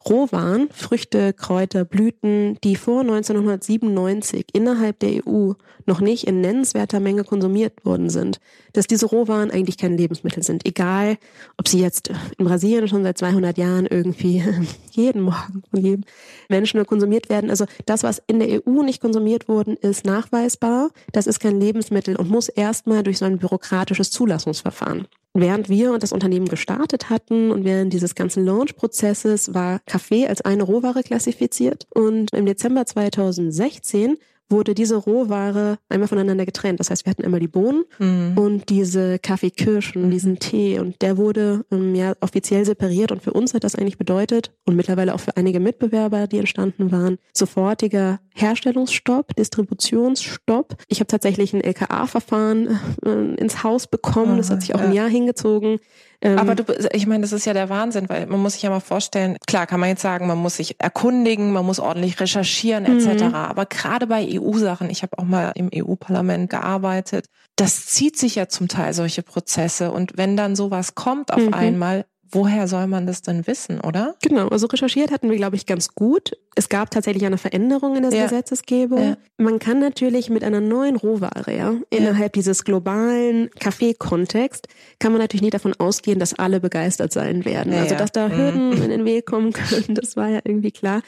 Rohwaren, 0.09 0.69
Früchte, 0.71 1.33
Kräuter, 1.33 1.85
Blüten, 1.85 2.57
die 2.63 2.75
vor 2.75 3.01
1997 3.01 4.47
innerhalb 4.53 4.99
der 4.99 5.27
EU 5.27 5.53
noch 5.85 6.01
nicht 6.01 6.27
in 6.27 6.41
nennenswerter 6.41 6.99
Menge 6.99 7.23
konsumiert 7.23 7.85
worden 7.85 8.09
sind, 8.09 8.39
dass 8.73 8.87
diese 8.87 9.05
Rohwaren 9.05 9.51
eigentlich 9.51 9.77
kein 9.77 9.97
Lebensmittel 9.97 10.43
sind. 10.43 10.65
Egal, 10.65 11.17
ob 11.57 11.67
sie 11.67 11.79
jetzt 11.79 12.11
in 12.37 12.45
Brasilien 12.45 12.87
schon 12.87 13.03
seit 13.03 13.17
200 13.17 13.57
Jahren 13.57 13.85
irgendwie 13.85 14.43
jeden 14.91 15.21
Morgen 15.21 15.63
von 15.69 15.79
jedem 15.79 16.03
Menschen 16.49 16.77
nur 16.77 16.85
konsumiert 16.85 17.29
werden. 17.29 17.49
Also 17.49 17.65
das, 17.85 18.03
was 18.03 18.21
in 18.27 18.39
der 18.39 18.65
EU 18.65 18.83
nicht 18.83 19.01
konsumiert 19.01 19.47
worden 19.47 19.77
ist, 19.77 20.05
nachweisbar. 20.05 20.89
Das 21.11 21.27
ist 21.27 21.39
kein 21.39 21.59
Lebensmittel 21.59 22.15
und 22.15 22.29
muss 22.29 22.49
erstmal 22.49 23.03
durch 23.03 23.19
so 23.19 23.25
ein 23.25 23.37
bürokratisches 23.37 24.11
Zulassungsverfahren. 24.11 25.07
Während 25.33 25.69
wir 25.69 25.97
das 25.97 26.11
Unternehmen 26.11 26.49
gestartet 26.49 27.09
hatten 27.09 27.51
und 27.51 27.63
während 27.63 27.93
dieses 27.93 28.15
ganzen 28.15 28.45
Launch-Prozesses 28.45 29.53
war 29.53 29.79
Kaffee 29.85 30.27
als 30.27 30.41
eine 30.41 30.63
Rohware 30.63 31.03
klassifiziert. 31.03 31.87
Und 31.89 32.33
im 32.33 32.45
Dezember 32.45 32.85
2016 32.85 34.17
wurde 34.51 34.75
diese 34.75 34.95
Rohware 34.95 35.77
einmal 35.89 36.07
voneinander 36.07 36.45
getrennt. 36.45 36.79
Das 36.79 36.89
heißt, 36.89 37.05
wir 37.05 37.11
hatten 37.11 37.23
einmal 37.23 37.39
die 37.39 37.47
Bohnen 37.47 37.85
mhm. 37.99 38.37
und 38.37 38.69
diese 38.69 39.19
Kaffeekirschen, 39.19 40.05
mhm. 40.05 40.11
diesen 40.11 40.39
Tee 40.39 40.79
und 40.79 41.01
der 41.01 41.17
wurde 41.17 41.65
ähm, 41.71 41.95
ja 41.95 42.13
offiziell 42.19 42.65
separiert 42.65 43.11
und 43.11 43.23
für 43.23 43.33
uns 43.33 43.53
hat 43.53 43.63
das 43.63 43.75
eigentlich 43.75 43.97
bedeutet 43.97 44.51
und 44.65 44.75
mittlerweile 44.75 45.15
auch 45.15 45.19
für 45.19 45.37
einige 45.37 45.59
Mitbewerber, 45.59 46.27
die 46.27 46.39
entstanden 46.39 46.91
waren, 46.91 47.17
sofortiger 47.33 48.19
Herstellungsstopp, 48.33 49.35
Distributionsstopp. 49.35 50.75
Ich 50.87 50.99
habe 50.99 51.07
tatsächlich 51.07 51.53
ein 51.53 51.61
LKA-Verfahren 51.61 52.79
äh, 53.05 53.35
ins 53.35 53.63
Haus 53.63 53.87
bekommen, 53.87 54.37
das 54.37 54.49
hat 54.49 54.61
sich 54.61 54.75
auch 54.75 54.81
ein 54.81 54.93
Jahr 54.93 55.09
hingezogen. 55.09 55.79
Ähm, 56.21 56.37
Aber 56.37 56.55
du, 56.55 56.63
ich 56.93 57.07
meine, 57.07 57.21
das 57.21 57.31
ist 57.31 57.45
ja 57.45 57.53
der 57.53 57.69
Wahnsinn, 57.69 58.07
weil 58.07 58.27
man 58.27 58.39
muss 58.39 58.53
sich 58.53 58.61
ja 58.61 58.69
mal 58.69 58.79
vorstellen, 58.79 59.37
klar 59.47 59.65
kann 59.65 59.79
man 59.79 59.89
jetzt 59.89 60.03
sagen, 60.03 60.27
man 60.27 60.37
muss 60.37 60.57
sich 60.57 60.75
erkundigen, 60.79 61.51
man 61.51 61.65
muss 61.65 61.79
ordentlich 61.79 62.19
recherchieren 62.19 62.85
etc. 62.85 63.23
Mhm. 63.23 63.33
Aber 63.33 63.65
gerade 63.65 64.05
bei 64.05 64.27
EU-Sachen, 64.29 64.89
ich 64.89 65.01
habe 65.01 65.17
auch 65.17 65.23
mal 65.23 65.51
im 65.55 65.69
EU-Parlament 65.73 66.49
gearbeitet, 66.49 67.25
das 67.55 67.87
zieht 67.87 68.17
sich 68.17 68.35
ja 68.35 68.47
zum 68.47 68.67
Teil 68.67 68.93
solche 68.93 69.23
Prozesse. 69.23 69.91
Und 69.91 70.17
wenn 70.17 70.37
dann 70.37 70.55
sowas 70.55 70.93
kommt 70.93 71.33
auf 71.33 71.41
mhm. 71.41 71.53
einmal, 71.53 72.05
woher 72.31 72.67
soll 72.67 72.87
man 72.87 73.05
das 73.05 73.21
denn 73.21 73.45
wissen, 73.47 73.81
oder? 73.81 74.15
Genau, 74.21 74.47
also 74.47 74.67
recherchiert 74.67 75.11
hatten 75.11 75.29
wir, 75.29 75.37
glaube 75.37 75.55
ich, 75.55 75.65
ganz 75.65 75.93
gut. 75.95 76.31
Es 76.55 76.69
gab 76.69 76.91
tatsächlich 76.91 77.25
eine 77.25 77.37
Veränderung 77.37 77.95
in 77.95 78.03
der 78.03 78.13
ja. 78.13 78.23
Gesetzesgebung. 78.23 79.09
Ja. 79.09 79.17
Man 79.37 79.59
kann 79.59 79.79
natürlich 79.79 80.29
mit 80.29 80.43
einer 80.43 80.61
neuen 80.61 80.95
Rohware, 80.95 81.55
ja, 81.55 81.75
innerhalb 81.89 82.33
dieses 82.33 82.63
globalen 82.63 83.49
Kaffeekontext, 83.59 84.67
kann 84.99 85.11
man 85.11 85.21
natürlich 85.21 85.41
nicht 85.41 85.53
davon 85.53 85.73
ausgehen, 85.77 86.19
dass 86.19 86.33
alle 86.33 86.59
begeistert 86.59 87.11
sein 87.13 87.45
werden. 87.45 87.73
also, 87.73 87.95
dass 87.95 88.11
da 88.11 88.29
Hürden 88.29 88.69
mhm. 88.69 88.83
in 88.83 88.89
den 88.89 89.05
Weg 89.05 89.25
kommen 89.25 89.53
können, 89.53 89.95
das 89.95 90.15
war 90.15 90.29
ja 90.29 90.39
irgendwie 90.43 90.71
klar 90.71 91.01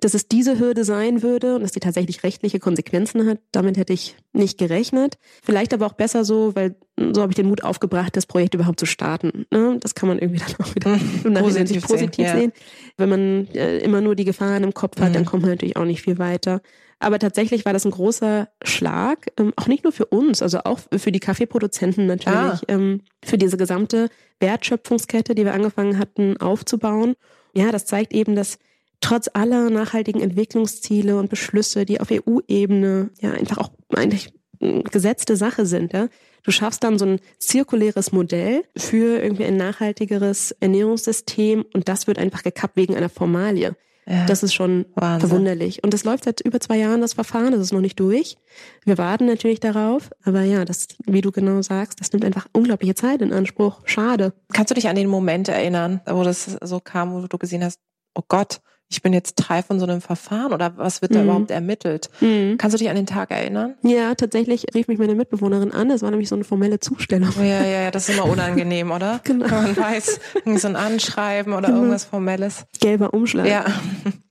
dass 0.00 0.14
es 0.14 0.28
diese 0.28 0.58
Hürde 0.58 0.84
sein 0.84 1.22
würde 1.22 1.54
und 1.54 1.62
dass 1.62 1.72
die 1.72 1.80
tatsächlich 1.80 2.22
rechtliche 2.24 2.58
Konsequenzen 2.58 3.26
hat. 3.26 3.38
Damit 3.52 3.76
hätte 3.76 3.92
ich 3.92 4.16
nicht 4.32 4.58
gerechnet. 4.58 5.16
Vielleicht 5.42 5.72
aber 5.72 5.86
auch 5.86 5.94
besser 5.94 6.24
so, 6.24 6.54
weil 6.54 6.76
so 7.12 7.22
habe 7.22 7.32
ich 7.32 7.36
den 7.36 7.48
Mut 7.48 7.64
aufgebracht, 7.64 8.16
das 8.16 8.26
Projekt 8.26 8.54
überhaupt 8.54 8.80
zu 8.80 8.86
starten. 8.86 9.46
Ne? 9.50 9.78
Das 9.80 9.94
kann 9.94 10.08
man 10.08 10.18
irgendwie 10.18 10.40
dann 10.46 10.66
auch 10.66 10.74
wieder 10.74 10.98
im 11.24 11.32
Nachhinein 11.32 11.80
positiv 11.80 12.28
sehen. 12.28 12.52
Ja. 12.54 12.62
Wenn 12.98 13.08
man 13.08 13.48
äh, 13.54 13.78
immer 13.78 14.00
nur 14.00 14.14
die 14.14 14.24
Gefahren 14.24 14.62
im 14.62 14.74
Kopf 14.74 15.00
hat, 15.00 15.10
mhm. 15.10 15.14
dann 15.14 15.24
kommt 15.24 15.42
man 15.42 15.52
natürlich 15.52 15.76
auch 15.76 15.84
nicht 15.84 16.02
viel 16.02 16.18
weiter. 16.18 16.60
Aber 17.00 17.18
tatsächlich 17.18 17.64
war 17.64 17.72
das 17.72 17.84
ein 17.84 17.90
großer 17.90 18.48
Schlag, 18.62 19.26
ähm, 19.38 19.52
auch 19.56 19.66
nicht 19.66 19.84
nur 19.84 19.92
für 19.92 20.06
uns, 20.06 20.42
also 20.42 20.60
auch 20.64 20.80
für 20.96 21.12
die 21.12 21.20
Kaffeeproduzenten 21.20 22.06
natürlich, 22.06 22.36
ah. 22.36 22.60
ähm, 22.68 23.02
für 23.24 23.36
diese 23.36 23.56
gesamte 23.56 24.08
Wertschöpfungskette, 24.40 25.34
die 25.34 25.44
wir 25.44 25.54
angefangen 25.54 25.98
hatten 25.98 26.36
aufzubauen. 26.38 27.14
Ja, 27.54 27.70
das 27.72 27.84
zeigt 27.84 28.12
eben, 28.12 28.34
dass 28.36 28.58
trotz 29.04 29.28
aller 29.32 29.68
nachhaltigen 29.70 30.22
Entwicklungsziele 30.22 31.18
und 31.18 31.28
Beschlüsse, 31.28 31.84
die 31.84 32.00
auf 32.00 32.08
EU-Ebene 32.10 33.10
ja 33.20 33.32
einfach 33.32 33.58
auch 33.58 33.70
eigentlich 33.94 34.32
gesetzte 34.58 35.36
Sache 35.36 35.66
sind, 35.66 35.92
ja. 35.92 36.08
Du 36.42 36.50
schaffst 36.50 36.84
dann 36.84 36.98
so 36.98 37.06
ein 37.06 37.20
zirkuläres 37.38 38.12
Modell 38.12 38.64
für 38.76 39.22
irgendwie 39.22 39.44
ein 39.44 39.56
nachhaltigeres 39.56 40.52
Ernährungssystem 40.60 41.64
und 41.72 41.88
das 41.88 42.06
wird 42.06 42.18
einfach 42.18 42.42
gekappt 42.42 42.76
wegen 42.76 42.94
einer 42.94 43.08
Formalie. 43.08 43.76
Ja. 44.06 44.26
Das 44.26 44.42
ist 44.42 44.52
schon 44.52 44.84
Wahnsinn. 44.94 45.28
verwunderlich. 45.28 45.82
Und 45.82 45.94
das 45.94 46.04
läuft 46.04 46.24
seit 46.24 46.42
über 46.42 46.60
zwei 46.60 46.76
Jahren, 46.76 47.00
das 47.00 47.14
Verfahren, 47.14 47.52
das 47.52 47.62
ist 47.62 47.72
noch 47.72 47.80
nicht 47.80 47.98
durch. 47.98 48.36
Wir 48.84 48.98
warten 48.98 49.24
natürlich 49.24 49.60
darauf, 49.60 50.10
aber 50.22 50.42
ja, 50.42 50.66
das, 50.66 50.88
wie 51.06 51.22
du 51.22 51.32
genau 51.32 51.62
sagst, 51.62 52.00
das 52.00 52.12
nimmt 52.12 52.26
einfach 52.26 52.46
unglaubliche 52.52 52.94
Zeit 52.94 53.22
in 53.22 53.32
Anspruch. 53.32 53.80
Schade. 53.84 54.34
Kannst 54.52 54.70
du 54.70 54.74
dich 54.74 54.88
an 54.88 54.96
den 54.96 55.08
Moment 55.08 55.48
erinnern, 55.48 56.02
wo 56.06 56.22
das 56.22 56.58
so 56.62 56.80
kam, 56.80 57.14
wo 57.14 57.26
du 57.26 57.38
gesehen 57.38 57.64
hast, 57.64 57.80
oh 58.14 58.22
Gott, 58.28 58.60
ich 58.94 59.02
bin 59.02 59.12
jetzt 59.12 59.36
Teil 59.36 59.62
von 59.62 59.80
so 59.80 59.86
einem 59.86 60.00
Verfahren 60.00 60.52
oder 60.52 60.76
was 60.76 61.02
wird 61.02 61.14
da 61.14 61.18
mhm. 61.18 61.24
überhaupt 61.24 61.50
ermittelt? 61.50 62.10
Mhm. 62.20 62.56
Kannst 62.58 62.74
du 62.74 62.78
dich 62.78 62.88
an 62.88 62.96
den 62.96 63.06
Tag 63.06 63.30
erinnern? 63.30 63.74
Ja, 63.82 64.14
tatsächlich 64.14 64.66
rief 64.74 64.86
mich 64.88 64.98
meine 64.98 65.14
Mitbewohnerin 65.14 65.72
an. 65.72 65.88
Das 65.88 66.02
war 66.02 66.10
nämlich 66.10 66.28
so 66.28 66.36
eine 66.36 66.44
formelle 66.44 66.78
Zustellung. 66.78 67.30
Ja, 67.38 67.64
ja, 67.64 67.82
ja, 67.82 67.90
das 67.90 68.08
ist 68.08 68.16
immer 68.16 68.28
unangenehm, 68.28 68.90
oder? 68.90 69.20
Genau. 69.34 69.46
Wenn 69.46 69.62
man 69.62 69.76
weiß, 69.76 70.20
so 70.56 70.68
ein 70.68 70.76
Anschreiben 70.76 71.54
oder 71.54 71.68
genau. 71.68 71.78
irgendwas 71.78 72.04
Formelles. 72.04 72.66
Gelber 72.78 73.14
Umschlag. 73.14 73.46
Ja. 73.46 73.64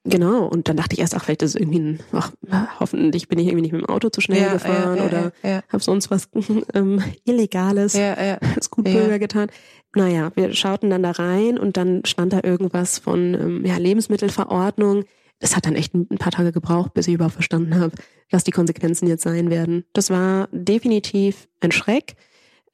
Genau. 0.05 0.46
Und 0.46 0.70
dann 0.70 0.77
dachte 0.77 0.93
ich 0.93 1.00
erst, 1.00 1.15
ach, 1.15 1.24
vielleicht 1.24 1.41
ist 1.41 1.55
es 1.55 1.62
irgendwie 1.62 1.79
ein, 1.79 2.00
ach, 2.12 2.32
hoffentlich 2.79 3.27
bin 3.27 3.39
ich 3.39 3.48
irgendwie 3.48 3.63
nicht 3.63 3.72
mit 3.72 3.82
dem 3.82 3.89
Auto 3.89 4.10
zu 4.10 4.22
schnell 4.22 4.41
ja, 4.41 4.53
gefahren 4.53 4.98
ja, 4.98 5.03
ja, 5.03 5.10
oder 5.10 5.32
ja, 5.43 5.62
habe 5.70 5.84
sonst 5.84 6.12
was 6.12 6.29
ähm, 6.74 7.01
Illegales 7.25 7.93
ja, 7.93 8.22
ja. 8.22 8.38
als 8.55 8.70
Gutbürger 8.70 9.20
getan. 9.20 9.50
Naja, 9.95 10.31
wir 10.35 10.53
schauten 10.53 10.89
dann 10.89 11.03
da 11.03 11.12
rein 11.12 11.57
und 11.57 11.77
dann 11.77 12.03
stand 12.05 12.33
da 12.33 12.41
irgendwas 12.43 12.97
von 13.00 13.33
ähm, 13.33 13.65
ja, 13.65 13.77
Lebensmittelverordnung. 13.77 15.05
Es 15.39 15.55
hat 15.55 15.65
dann 15.65 15.75
echt 15.75 15.93
ein 15.93 16.07
paar 16.07 16.31
Tage 16.31 16.51
gebraucht, 16.51 16.93
bis 16.93 17.07
ich 17.07 17.15
überhaupt 17.15 17.35
verstanden 17.35 17.79
habe, 17.79 17.93
was 18.31 18.43
die 18.43 18.51
Konsequenzen 18.51 19.07
jetzt 19.07 19.23
sein 19.23 19.50
werden. 19.50 19.85
Das 19.93 20.09
war 20.09 20.47
definitiv 20.51 21.47
ein 21.59 21.71
Schreck, 21.71 22.15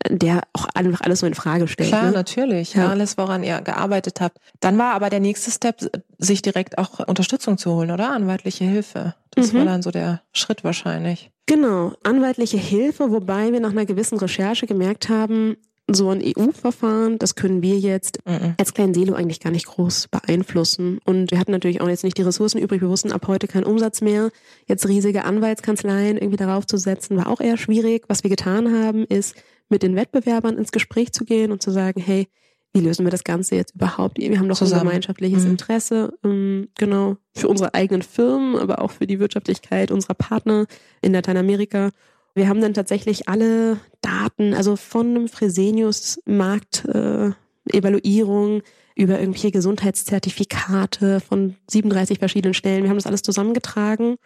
der 0.07 0.43
auch 0.53 0.65
einfach 0.75 1.01
alles 1.01 1.19
so 1.19 1.25
in 1.25 1.33
Frage 1.33 1.67
stellt. 1.67 1.89
Klar, 1.89 2.05
ne? 2.05 2.11
natürlich. 2.11 2.73
Ja. 2.73 2.89
Alles, 2.89 3.17
woran 3.17 3.43
ihr 3.43 3.59
gearbeitet 3.61 4.21
habt. 4.21 4.37
Dann 4.59 4.77
war 4.77 4.93
aber 4.93 5.09
der 5.09 5.19
nächste 5.19 5.51
Step, 5.51 5.79
sich 6.17 6.41
direkt 6.41 6.77
auch 6.77 6.99
Unterstützung 7.07 7.57
zu 7.57 7.73
holen, 7.73 7.91
oder? 7.91 8.11
Anwaltliche 8.11 8.63
Hilfe. 8.63 9.15
Das 9.31 9.51
mhm. 9.51 9.57
war 9.57 9.65
dann 9.65 9.81
so 9.81 9.91
der 9.91 10.21
Schritt 10.31 10.63
wahrscheinlich. 10.63 11.31
Genau, 11.47 11.93
anwaltliche 12.03 12.57
Hilfe, 12.57 13.11
wobei 13.11 13.51
wir 13.51 13.59
nach 13.59 13.71
einer 13.71 13.85
gewissen 13.85 14.19
Recherche 14.19 14.67
gemerkt 14.67 15.09
haben, 15.09 15.57
so 15.95 16.09
ein 16.09 16.21
EU-Verfahren, 16.23 17.19
das 17.19 17.35
können 17.35 17.61
wir 17.61 17.77
jetzt 17.79 18.19
mhm. 18.25 18.55
als 18.57 18.73
kleinen 18.73 18.93
Silo 18.93 19.13
eigentlich 19.13 19.39
gar 19.39 19.51
nicht 19.51 19.67
groß 19.67 20.07
beeinflussen. 20.09 20.99
Und 21.05 21.31
wir 21.31 21.39
hatten 21.39 21.51
natürlich 21.51 21.81
auch 21.81 21.89
jetzt 21.89 22.03
nicht 22.03 22.17
die 22.17 22.23
Ressourcen 22.23 22.59
übrig. 22.59 22.81
Wir 22.81 22.89
wussten 22.89 23.11
ab 23.11 23.27
heute 23.27 23.47
keinen 23.47 23.65
Umsatz 23.65 24.01
mehr. 24.01 24.31
Jetzt 24.67 24.87
riesige 24.87 25.23
Anwaltskanzleien 25.23 26.17
irgendwie 26.17 26.37
darauf 26.37 26.65
zu 26.65 26.77
setzen, 26.77 27.17
war 27.17 27.27
auch 27.27 27.41
eher 27.41 27.57
schwierig. 27.57 28.05
Was 28.07 28.23
wir 28.23 28.29
getan 28.29 28.73
haben, 28.73 29.05
ist 29.05 29.35
mit 29.69 29.83
den 29.83 29.95
Wettbewerbern 29.95 30.57
ins 30.57 30.71
Gespräch 30.71 31.11
zu 31.11 31.25
gehen 31.25 31.51
und 31.51 31.61
zu 31.61 31.71
sagen, 31.71 32.01
hey, 32.01 32.27
wie 32.73 32.81
lösen 32.81 33.05
wir 33.05 33.11
das 33.11 33.23
Ganze 33.23 33.55
jetzt 33.55 33.75
überhaupt? 33.75 34.19
Wir 34.19 34.37
haben 34.37 34.47
doch 34.47 34.57
Zusammen. 34.57 34.81
unser 34.81 34.89
gemeinschaftliches 34.89 35.43
mhm. 35.43 35.51
Interesse, 35.51 36.13
ähm, 36.23 36.67
genau, 36.77 37.17
für 37.35 37.47
unsere 37.47 37.73
eigenen 37.73 38.03
Firmen, 38.03 38.57
aber 38.57 38.81
auch 38.81 38.91
für 38.91 39.07
die 39.07 39.19
Wirtschaftlichkeit 39.19 39.91
unserer 39.91 40.13
Partner 40.13 40.67
in 41.01 41.13
Lateinamerika. 41.13 41.89
Wir 42.35 42.47
haben 42.47 42.61
dann 42.61 42.73
tatsächlich 42.73 43.27
alle 43.27 43.79
Daten, 44.01 44.53
also 44.53 44.75
von 44.75 45.07
einem 45.07 45.27
Fresenius 45.27 46.19
Markt 46.25 46.85
äh, 46.85 47.31
Evaluierung 47.71 48.61
über 48.95 49.19
irgendwelche 49.19 49.51
Gesundheitszertifikate 49.51 51.19
von 51.19 51.55
37 51.69 52.19
verschiedenen 52.19 52.53
Stellen. 52.53 52.83
Wir 52.83 52.89
haben 52.89 52.97
das 52.97 53.07
alles 53.07 53.21
zusammengetragen 53.21 54.17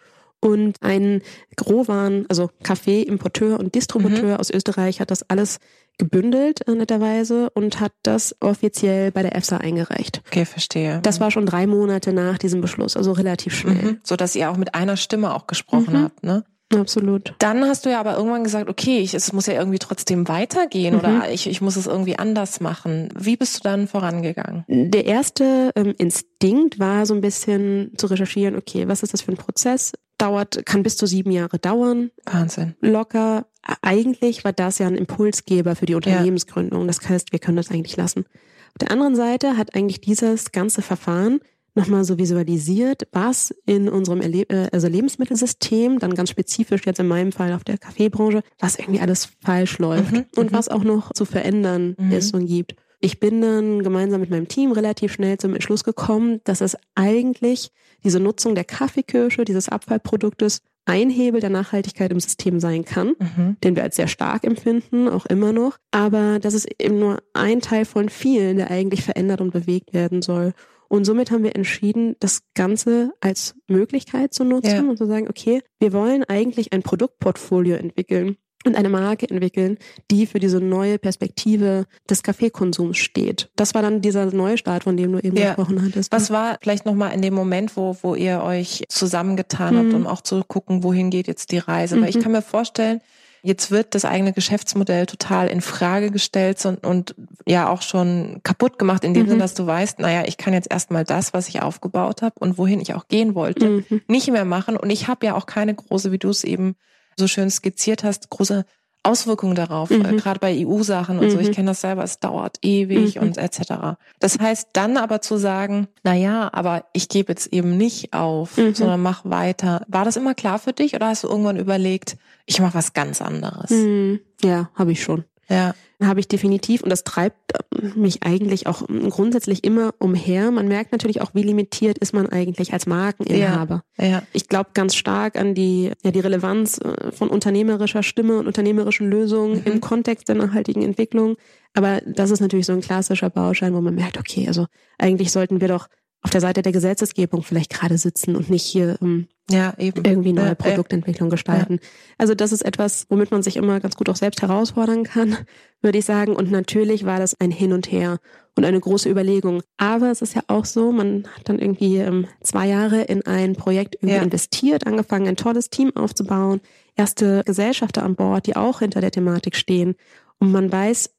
und 0.44 0.76
ein 0.82 1.22
Growan, 1.56 2.26
also 2.28 2.50
Kaffee-Importeur 2.62 3.58
und 3.58 3.74
Distributeur 3.74 4.34
mhm. 4.34 4.40
aus 4.40 4.50
Österreich 4.50 5.00
hat 5.00 5.10
das 5.10 5.28
alles 5.30 5.58
gebündelt, 5.96 6.68
äh, 6.68 6.74
netterweise, 6.74 7.48
und 7.50 7.80
hat 7.80 7.92
das 8.02 8.36
offiziell 8.40 9.10
bei 9.10 9.22
der 9.22 9.34
EFSA 9.36 9.56
eingereicht. 9.56 10.22
Okay, 10.26 10.44
verstehe. 10.44 11.00
Das 11.02 11.18
war 11.18 11.30
schon 11.30 11.46
drei 11.46 11.66
Monate 11.66 12.12
nach 12.12 12.36
diesem 12.36 12.60
Beschluss, 12.60 12.94
also 12.96 13.12
relativ 13.12 13.54
schnell. 13.54 13.92
Mhm. 13.92 14.00
So 14.02 14.16
dass 14.16 14.36
ihr 14.36 14.50
auch 14.50 14.58
mit 14.58 14.74
einer 14.74 14.98
Stimme 14.98 15.34
auch 15.34 15.46
gesprochen 15.46 15.94
mhm. 15.94 16.02
habt, 16.04 16.22
ne? 16.22 16.44
Absolut. 16.72 17.34
Dann 17.38 17.64
hast 17.64 17.84
du 17.86 17.90
ja 17.90 18.00
aber 18.00 18.16
irgendwann 18.16 18.44
gesagt, 18.44 18.68
okay, 18.68 18.98
ich, 18.98 19.14
es 19.14 19.32
muss 19.32 19.46
ja 19.46 19.54
irgendwie 19.54 19.78
trotzdem 19.78 20.28
weitergehen 20.28 20.94
mhm. 20.94 21.00
oder 21.00 21.30
ich, 21.30 21.46
ich 21.46 21.60
muss 21.60 21.76
es 21.76 21.86
irgendwie 21.86 22.18
anders 22.18 22.60
machen. 22.60 23.10
Wie 23.18 23.36
bist 23.36 23.56
du 23.56 23.60
dann 23.62 23.86
vorangegangen? 23.86 24.64
Der 24.68 25.04
erste 25.04 25.70
ähm, 25.76 25.94
Instinkt 25.98 26.78
war 26.78 27.06
so 27.06 27.14
ein 27.14 27.20
bisschen 27.20 27.92
zu 27.96 28.06
recherchieren, 28.06 28.56
okay, 28.56 28.88
was 28.88 29.02
ist 29.02 29.12
das 29.12 29.22
für 29.22 29.32
ein 29.32 29.36
Prozess? 29.36 29.92
Dauert, 30.18 30.64
kann 30.64 30.82
bis 30.82 30.96
zu 30.96 31.06
sieben 31.06 31.32
Jahre 31.32 31.58
dauern. 31.58 32.10
Wahnsinn. 32.24 32.74
Locker. 32.80 33.46
Eigentlich 33.82 34.44
war 34.44 34.52
das 34.52 34.78
ja 34.78 34.86
ein 34.86 34.94
Impulsgeber 34.94 35.74
für 35.74 35.86
die 35.86 35.94
Unternehmensgründung. 35.94 36.82
Ja. 36.82 36.86
Das 36.86 37.08
heißt, 37.08 37.32
wir 37.32 37.38
können 37.38 37.56
das 37.56 37.70
eigentlich 37.70 37.96
lassen. 37.96 38.24
Auf 38.68 38.78
der 38.80 38.90
anderen 38.90 39.16
Seite 39.16 39.56
hat 39.56 39.74
eigentlich 39.74 40.00
dieses 40.00 40.52
ganze 40.52 40.82
Verfahren 40.82 41.40
nochmal 41.74 42.04
so 42.04 42.18
visualisiert, 42.18 43.06
was 43.12 43.54
in 43.66 43.88
unserem 43.88 44.20
Erle 44.20 44.42
äh, 44.48 44.68
also 44.72 44.88
Lebensmittelsystem, 44.88 45.98
dann 45.98 46.14
ganz 46.14 46.30
spezifisch 46.30 46.86
jetzt 46.86 47.00
in 47.00 47.08
meinem 47.08 47.32
Fall 47.32 47.52
auf 47.52 47.64
der 47.64 47.78
Kaffeebranche, 47.78 48.42
was 48.58 48.78
irgendwie 48.78 49.00
alles 49.00 49.28
falsch 49.42 49.78
läuft 49.78 50.12
mhm, 50.12 50.24
und 50.36 50.52
mhm. 50.52 50.56
was 50.56 50.68
auch 50.68 50.84
noch 50.84 51.12
zu 51.12 51.24
verändern 51.24 51.96
mhm. 51.98 52.12
ist 52.12 52.34
und 52.34 52.46
gibt. 52.46 52.76
Ich 53.00 53.20
bin 53.20 53.42
dann 53.42 53.82
gemeinsam 53.82 54.20
mit 54.20 54.30
meinem 54.30 54.48
Team 54.48 54.72
relativ 54.72 55.12
schnell 55.12 55.36
zum 55.36 55.52
Entschluss 55.52 55.84
gekommen, 55.84 56.40
dass 56.44 56.62
es 56.62 56.76
eigentlich 56.94 57.70
diese 58.02 58.18
Nutzung 58.18 58.54
der 58.54 58.64
Kaffeekirsche, 58.64 59.44
dieses 59.44 59.68
Abfallproduktes, 59.68 60.62
ein 60.86 61.10
Hebel 61.10 61.40
der 61.40 61.50
Nachhaltigkeit 61.50 62.12
im 62.12 62.20
System 62.20 62.60
sein 62.60 62.84
kann, 62.84 63.14
mhm. 63.18 63.56
den 63.64 63.76
wir 63.76 63.82
als 63.82 63.96
sehr 63.96 64.08
stark 64.08 64.44
empfinden, 64.44 65.08
auch 65.08 65.26
immer 65.26 65.52
noch. 65.52 65.78
Aber 65.90 66.38
das 66.38 66.54
ist 66.54 66.68
eben 66.78 66.98
nur 66.98 67.22
ein 67.32 67.60
Teil 67.60 67.84
von 67.84 68.08
vielen, 68.08 68.58
der 68.58 68.70
eigentlich 68.70 69.02
verändert 69.02 69.40
und 69.40 69.52
bewegt 69.52 69.94
werden 69.94 70.22
soll. 70.22 70.52
Und 70.94 71.04
somit 71.04 71.32
haben 71.32 71.42
wir 71.42 71.56
entschieden, 71.56 72.14
das 72.20 72.42
Ganze 72.54 73.14
als 73.20 73.56
Möglichkeit 73.66 74.32
zu 74.32 74.44
nutzen 74.44 74.70
ja. 74.70 74.88
und 74.88 74.96
zu 74.96 75.06
sagen, 75.06 75.26
okay, 75.28 75.60
wir 75.80 75.92
wollen 75.92 76.22
eigentlich 76.22 76.72
ein 76.72 76.84
Produktportfolio 76.84 77.74
entwickeln 77.74 78.36
und 78.64 78.76
eine 78.76 78.88
Marke 78.88 79.28
entwickeln, 79.28 79.78
die 80.12 80.24
für 80.26 80.38
diese 80.38 80.60
neue 80.60 81.00
Perspektive 81.00 81.86
des 82.08 82.22
Kaffeekonsums 82.22 82.96
steht. 82.96 83.50
Das 83.56 83.74
war 83.74 83.82
dann 83.82 84.02
dieser 84.02 84.26
Neustart, 84.26 84.84
von 84.84 84.96
dem 84.96 85.10
du 85.10 85.18
eben 85.18 85.36
ja. 85.36 85.46
gesprochen 85.54 85.84
hattest. 85.84 86.12
Was 86.12 86.30
war 86.30 86.58
vielleicht 86.62 86.86
nochmal 86.86 87.12
in 87.12 87.22
dem 87.22 87.34
Moment, 87.34 87.76
wo, 87.76 87.96
wo 88.02 88.14
ihr 88.14 88.44
euch 88.44 88.84
zusammengetan 88.88 89.74
mhm. 89.74 89.78
habt, 89.78 89.94
um 89.94 90.06
auch 90.06 90.20
zu 90.20 90.44
gucken, 90.46 90.84
wohin 90.84 91.10
geht 91.10 91.26
jetzt 91.26 91.50
die 91.50 91.58
Reise? 91.58 91.96
Mhm. 91.96 92.02
Weil 92.02 92.10
ich 92.10 92.16
mhm. 92.18 92.22
kann 92.22 92.30
mir 92.30 92.42
vorstellen, 92.42 93.00
Jetzt 93.46 93.70
wird 93.70 93.94
das 93.94 94.06
eigene 94.06 94.32
Geschäftsmodell 94.32 95.04
total 95.04 95.48
in 95.48 95.60
Frage 95.60 96.10
gestellt 96.10 96.64
und, 96.64 96.82
und 96.86 97.14
ja 97.46 97.68
auch 97.68 97.82
schon 97.82 98.40
kaputt 98.42 98.78
gemacht, 98.78 99.04
in 99.04 99.12
dem 99.12 99.24
mhm. 99.24 99.28
Sinne, 99.28 99.40
dass 99.42 99.52
du 99.52 99.66
weißt, 99.66 99.98
naja, 99.98 100.22
ich 100.26 100.38
kann 100.38 100.54
jetzt 100.54 100.70
erstmal 100.70 101.04
das, 101.04 101.34
was 101.34 101.48
ich 101.48 101.60
aufgebaut 101.60 102.22
habe 102.22 102.36
und 102.40 102.56
wohin 102.56 102.80
ich 102.80 102.94
auch 102.94 103.06
gehen 103.06 103.34
wollte, 103.34 103.84
mhm. 103.90 104.00
nicht 104.08 104.30
mehr 104.30 104.46
machen. 104.46 104.78
Und 104.78 104.88
ich 104.88 105.08
habe 105.08 105.26
ja 105.26 105.34
auch 105.34 105.44
keine 105.44 105.74
große, 105.74 106.10
wie 106.10 106.18
du 106.18 106.30
es 106.30 106.42
eben 106.42 106.74
so 107.18 107.28
schön 107.28 107.50
skizziert 107.50 108.02
hast, 108.02 108.30
große 108.30 108.64
Auswirkungen 109.04 109.54
darauf, 109.54 109.90
mhm. 109.90 110.04
äh, 110.04 110.16
gerade 110.16 110.40
bei 110.40 110.66
EU-Sachen 110.66 111.18
und 111.18 111.26
mhm. 111.26 111.30
so. 111.30 111.38
Ich 111.38 111.48
mhm. 111.48 111.52
kenne 111.52 111.70
das 111.70 111.82
selber, 111.82 112.02
es 112.02 112.18
dauert 112.18 112.58
ewig 112.62 113.16
mhm. 113.16 113.22
und 113.22 113.38
etc. 113.38 113.96
Das 114.18 114.38
heißt, 114.38 114.70
dann 114.72 114.96
aber 114.96 115.20
zu 115.20 115.36
sagen, 115.36 115.88
na 116.02 116.14
ja, 116.14 116.50
aber 116.52 116.86
ich 116.92 117.08
gebe 117.08 117.32
jetzt 117.32 117.52
eben 117.52 117.76
nicht 117.76 118.12
auf, 118.14 118.56
mhm. 118.56 118.74
sondern 118.74 119.02
mach 119.02 119.24
weiter. 119.24 119.84
War 119.88 120.04
das 120.04 120.16
immer 120.16 120.34
klar 120.34 120.58
für 120.58 120.72
dich 120.72 120.94
oder 120.94 121.08
hast 121.08 121.24
du 121.24 121.28
irgendwann 121.28 121.58
überlegt, 121.58 122.16
ich 122.46 122.60
mache 122.60 122.74
was 122.74 122.94
ganz 122.94 123.20
anderes? 123.20 123.70
Mhm. 123.70 124.20
Ja, 124.42 124.70
habe 124.74 124.92
ich 124.92 125.02
schon. 125.02 125.24
Ja. 125.48 125.74
Habe 126.02 126.20
ich 126.20 126.28
definitiv 126.28 126.82
und 126.82 126.90
das 126.90 127.04
treibt 127.04 127.52
mich 127.94 128.22
eigentlich 128.22 128.66
auch 128.66 128.82
grundsätzlich 129.10 129.64
immer 129.64 129.94
umher. 129.98 130.50
Man 130.50 130.68
merkt 130.68 130.92
natürlich 130.92 131.20
auch, 131.20 131.34
wie 131.34 131.42
limitiert 131.42 131.98
ist 131.98 132.12
man 132.12 132.28
eigentlich 132.28 132.72
als 132.72 132.86
Markeninhaber. 132.86 133.82
Ja, 133.98 134.06
ja. 134.06 134.22
Ich 134.32 134.48
glaube 134.48 134.70
ganz 134.74 134.94
stark 134.94 135.36
an 135.36 135.54
die, 135.54 135.92
ja, 136.02 136.10
die 136.10 136.20
Relevanz 136.20 136.78
äh, 136.78 137.12
von 137.12 137.28
unternehmerischer 137.28 138.02
Stimme 138.02 138.38
und 138.38 138.46
unternehmerischen 138.46 139.08
Lösungen 139.08 139.60
mhm. 139.60 139.72
im 139.72 139.80
Kontext 139.80 140.28
der 140.28 140.36
nachhaltigen 140.36 140.82
Entwicklung. 140.82 141.36
Aber 141.74 142.00
das 142.06 142.30
ist 142.30 142.40
natürlich 142.40 142.66
so 142.66 142.72
ein 142.72 142.80
klassischer 142.80 143.30
Baustein, 143.30 143.74
wo 143.74 143.80
man 143.80 143.94
merkt, 143.94 144.18
okay, 144.18 144.46
also 144.46 144.66
eigentlich 144.98 145.32
sollten 145.32 145.60
wir 145.60 145.68
doch 145.68 145.88
auf 146.24 146.30
der 146.30 146.40
Seite 146.40 146.62
der 146.62 146.72
Gesetzesgebung 146.72 147.42
vielleicht 147.42 147.70
gerade 147.70 147.98
sitzen 147.98 148.34
und 148.34 148.48
nicht 148.48 148.64
hier 148.64 148.96
um, 149.00 149.28
ja, 149.50 149.74
eben. 149.76 150.02
irgendwie 150.04 150.32
neue 150.32 150.48
ja, 150.48 150.54
Produktentwicklung 150.54 151.28
gestalten. 151.28 151.74
Ja. 151.74 151.88
Also 152.16 152.34
das 152.34 152.50
ist 152.50 152.62
etwas, 152.62 153.06
womit 153.10 153.30
man 153.30 153.42
sich 153.42 153.56
immer 153.56 153.78
ganz 153.78 153.94
gut 153.94 154.08
auch 154.08 154.16
selbst 154.16 154.40
herausfordern 154.40 155.04
kann, 155.04 155.36
würde 155.82 155.98
ich 155.98 156.06
sagen. 156.06 156.34
Und 156.34 156.50
natürlich 156.50 157.04
war 157.04 157.18
das 157.18 157.38
ein 157.38 157.50
Hin 157.50 157.74
und 157.74 157.92
Her 157.92 158.20
und 158.56 158.64
eine 158.64 158.80
große 158.80 159.10
Überlegung. 159.10 159.62
Aber 159.76 160.10
es 160.10 160.22
ist 160.22 160.34
ja 160.34 160.40
auch 160.46 160.64
so, 160.64 160.92
man 160.92 161.28
hat 161.36 161.50
dann 161.50 161.58
irgendwie 161.58 161.98
ähm, 161.98 162.26
zwei 162.40 162.68
Jahre 162.68 163.02
in 163.02 163.26
ein 163.26 163.54
Projekt 163.54 163.96
irgendwie 163.96 164.24
investiert, 164.24 164.86
angefangen, 164.86 165.28
ein 165.28 165.36
tolles 165.36 165.68
Team 165.68 165.94
aufzubauen, 165.94 166.62
erste 166.96 167.42
Gesellschafter 167.44 168.02
an 168.02 168.16
Bord, 168.16 168.46
die 168.46 168.56
auch 168.56 168.78
hinter 168.78 169.02
der 169.02 169.10
Thematik 169.10 169.56
stehen. 169.56 169.94
Und 170.38 170.52
man 170.52 170.72
weiß, 170.72 171.13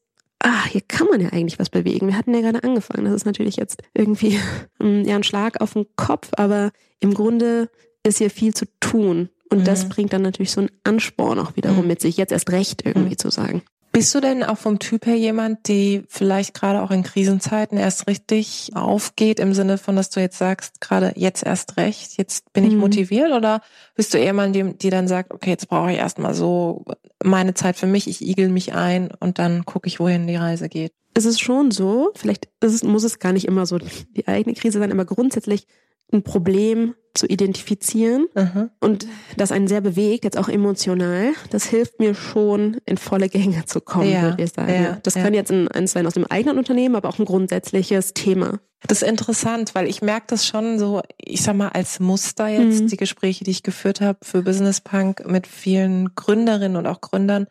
ah, 0.45 0.65
hier 0.67 0.81
kann 0.81 1.07
man 1.07 1.19
ja 1.19 1.29
eigentlich 1.29 1.59
was 1.59 1.69
bewegen. 1.69 2.07
Wir 2.07 2.17
hatten 2.17 2.33
ja 2.33 2.41
gerade 2.41 2.63
angefangen. 2.63 3.05
Das 3.05 3.15
ist 3.15 3.25
natürlich 3.25 3.55
jetzt 3.55 3.81
irgendwie 3.93 4.39
ähm, 4.79 5.03
ja 5.03 5.15
ein 5.15 5.23
Schlag 5.23 5.59
auf 5.59 5.73
den 5.73 5.87
Kopf, 5.95 6.29
aber 6.37 6.71
im 6.99 7.13
Grunde 7.13 7.69
ist 8.03 8.19
hier 8.19 8.29
viel 8.29 8.53
zu 8.53 8.65
tun. 8.79 9.29
Und 9.49 9.59
mhm. 9.59 9.63
das 9.65 9.89
bringt 9.89 10.13
dann 10.13 10.21
natürlich 10.21 10.51
so 10.51 10.61
einen 10.61 10.71
Ansporn 10.83 11.39
auch 11.39 11.55
wiederum 11.55 11.81
mhm. 11.81 11.87
mit 11.87 12.01
sich, 12.01 12.17
jetzt 12.17 12.31
erst 12.31 12.51
recht 12.51 12.85
irgendwie 12.85 13.11
mhm. 13.11 13.17
zu 13.17 13.29
sagen. 13.29 13.63
Bist 13.95 14.13
du 14.13 14.19
denn 14.19 14.43
auch 14.43 14.57
vom 14.57 14.77
Typ 14.77 15.05
her 15.05 15.15
jemand, 15.15 15.69
die 15.69 16.03
vielleicht 16.09 16.53
gerade 16.53 16.81
auch 16.81 16.91
in 16.91 17.01
Krisenzeiten 17.01 17.77
erst 17.77 18.07
richtig 18.07 18.71
aufgeht, 18.75 19.39
im 19.39 19.53
Sinne 19.53 19.77
von, 19.77 19.95
dass 19.95 20.09
du 20.09 20.19
jetzt 20.19 20.37
sagst, 20.37 20.81
gerade 20.81 21.13
jetzt 21.15 21.45
erst 21.45 21.77
recht, 21.77 22.17
jetzt 22.17 22.51
bin 22.51 22.65
ich 22.65 22.73
mhm. 22.73 22.79
motiviert? 22.79 23.31
Oder 23.31 23.61
bist 23.95 24.13
du 24.13 24.17
eher 24.17 24.33
mal 24.33 24.51
die, 24.51 24.77
die 24.77 24.89
dann 24.89 25.07
sagt, 25.07 25.33
okay, 25.33 25.49
jetzt 25.51 25.69
brauche 25.69 25.93
ich 25.93 25.97
erstmal 25.97 26.33
so 26.33 26.83
meine 27.23 27.53
Zeit 27.53 27.77
für 27.77 27.87
mich, 27.87 28.09
ich 28.09 28.21
igel 28.21 28.49
mich 28.49 28.73
ein 28.73 29.11
und 29.21 29.39
dann 29.39 29.63
gucke 29.63 29.87
ich, 29.87 30.01
wohin 30.01 30.27
die 30.27 30.35
Reise 30.35 30.67
geht? 30.67 30.91
Es 31.13 31.23
ist 31.23 31.39
schon 31.39 31.71
so, 31.71 32.11
vielleicht 32.15 32.49
es, 32.59 32.83
muss 32.83 33.05
es 33.05 33.19
gar 33.19 33.31
nicht 33.31 33.45
immer 33.45 33.65
so 33.65 33.77
die 33.77 34.27
eigene 34.27 34.55
Krise 34.55 34.79
sein, 34.79 34.91
aber 34.91 35.05
grundsätzlich 35.05 35.67
ein 36.11 36.23
Problem 36.23 36.95
zu 37.15 37.27
identifizieren 37.27 38.27
Aha. 38.35 38.69
und 38.81 39.07
das 39.37 39.51
einen 39.51 39.67
sehr 39.67 39.81
bewegt, 39.81 40.23
jetzt 40.25 40.37
auch 40.37 40.49
emotional, 40.49 41.31
das 41.49 41.65
hilft 41.65 41.99
mir 41.99 42.13
schon, 42.13 42.77
in 42.85 42.97
volle 42.97 43.29
Gänge 43.29 43.65
zu 43.65 43.81
kommen, 43.81 44.11
ja, 44.11 44.23
würde 44.23 44.43
ich 44.43 44.51
sagen. 44.51 44.73
Ja, 44.73 44.97
das 45.01 45.15
ja. 45.15 45.23
kann 45.23 45.33
jetzt 45.33 45.51
ein, 45.51 45.67
eins 45.69 45.93
sein 45.93 46.05
aus 46.07 46.13
dem 46.13 46.25
eigenen 46.25 46.57
Unternehmen, 46.57 46.95
aber 46.95 47.09
auch 47.09 47.19
ein 47.19 47.25
grundsätzliches 47.25 48.13
Thema. 48.13 48.59
Das 48.87 49.01
ist 49.01 49.07
interessant, 49.07 49.73
weil 49.73 49.87
ich 49.87 50.01
merke 50.01 50.27
das 50.27 50.45
schon 50.45 50.77
so, 50.77 51.01
ich 51.17 51.41
sag 51.41 51.55
mal, 51.55 51.69
als 51.69 51.99
Muster 51.99 52.47
jetzt, 52.47 52.83
mhm. 52.83 52.87
die 52.87 52.97
Gespräche, 52.97 53.43
die 53.43 53.51
ich 53.51 53.63
geführt 53.63 54.01
habe 54.01 54.19
für 54.21 54.43
Business 54.43 54.81
Punk 54.81 55.25
mit 55.25 55.47
vielen 55.47 56.13
Gründerinnen 56.13 56.77
und 56.77 56.85
auch 56.85 57.01
Gründern. 57.01 57.47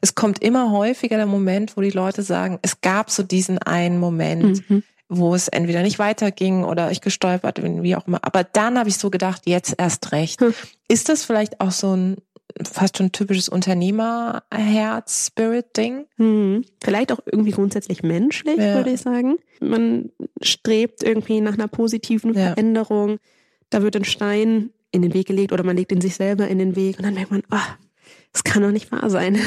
Es 0.00 0.14
kommt 0.14 0.42
immer 0.42 0.70
häufiger 0.72 1.16
der 1.16 1.26
Moment, 1.26 1.76
wo 1.76 1.80
die 1.80 1.90
Leute 1.90 2.22
sagen, 2.22 2.58
es 2.62 2.80
gab 2.80 3.10
so 3.10 3.22
diesen 3.22 3.58
einen 3.58 3.98
Moment. 3.98 4.68
Mhm 4.68 4.82
wo 5.08 5.34
es 5.34 5.48
entweder 5.48 5.82
nicht 5.82 5.98
weiterging 5.98 6.64
oder 6.64 6.90
ich 6.90 7.00
gestolpert 7.00 7.60
bin, 7.60 7.82
wie 7.82 7.96
auch 7.96 8.06
immer. 8.06 8.20
Aber 8.22 8.44
dann 8.44 8.78
habe 8.78 8.88
ich 8.88 8.96
so 8.96 9.10
gedacht, 9.10 9.42
jetzt 9.46 9.74
erst 9.78 10.12
recht. 10.12 10.40
Hm. 10.40 10.54
Ist 10.88 11.08
das 11.08 11.24
vielleicht 11.24 11.60
auch 11.60 11.70
so 11.70 11.94
ein 11.94 12.16
fast 12.64 12.98
schon 12.98 13.12
typisches 13.12 13.48
Unternehmerherz-Spirit-Ding? 13.48 16.06
Hm. 16.16 16.64
Vielleicht 16.82 17.12
auch 17.12 17.20
irgendwie 17.24 17.52
grundsätzlich 17.52 18.02
menschlich, 18.02 18.58
ja. 18.58 18.74
würde 18.74 18.90
ich 18.90 19.00
sagen. 19.00 19.36
Man 19.60 20.10
strebt 20.42 21.02
irgendwie 21.02 21.40
nach 21.40 21.54
einer 21.54 21.68
positiven 21.68 22.34
ja. 22.34 22.48
Veränderung. 22.48 23.18
Da 23.70 23.82
wird 23.82 23.96
ein 23.96 24.04
Stein 24.04 24.70
in 24.90 25.00
den 25.02 25.14
Weg 25.14 25.26
gelegt 25.26 25.52
oder 25.52 25.64
man 25.64 25.76
legt 25.76 25.92
ihn 25.92 26.00
sich 26.00 26.16
selber 26.16 26.48
in 26.48 26.58
den 26.58 26.74
Weg 26.74 26.98
und 26.98 27.04
dann 27.04 27.14
merkt 27.14 27.30
man, 27.30 27.44
oh, 27.52 27.58
das 28.36 28.44
kann 28.44 28.62
doch 28.62 28.70
nicht 28.70 28.92
wahr 28.92 29.08
sein. 29.08 29.38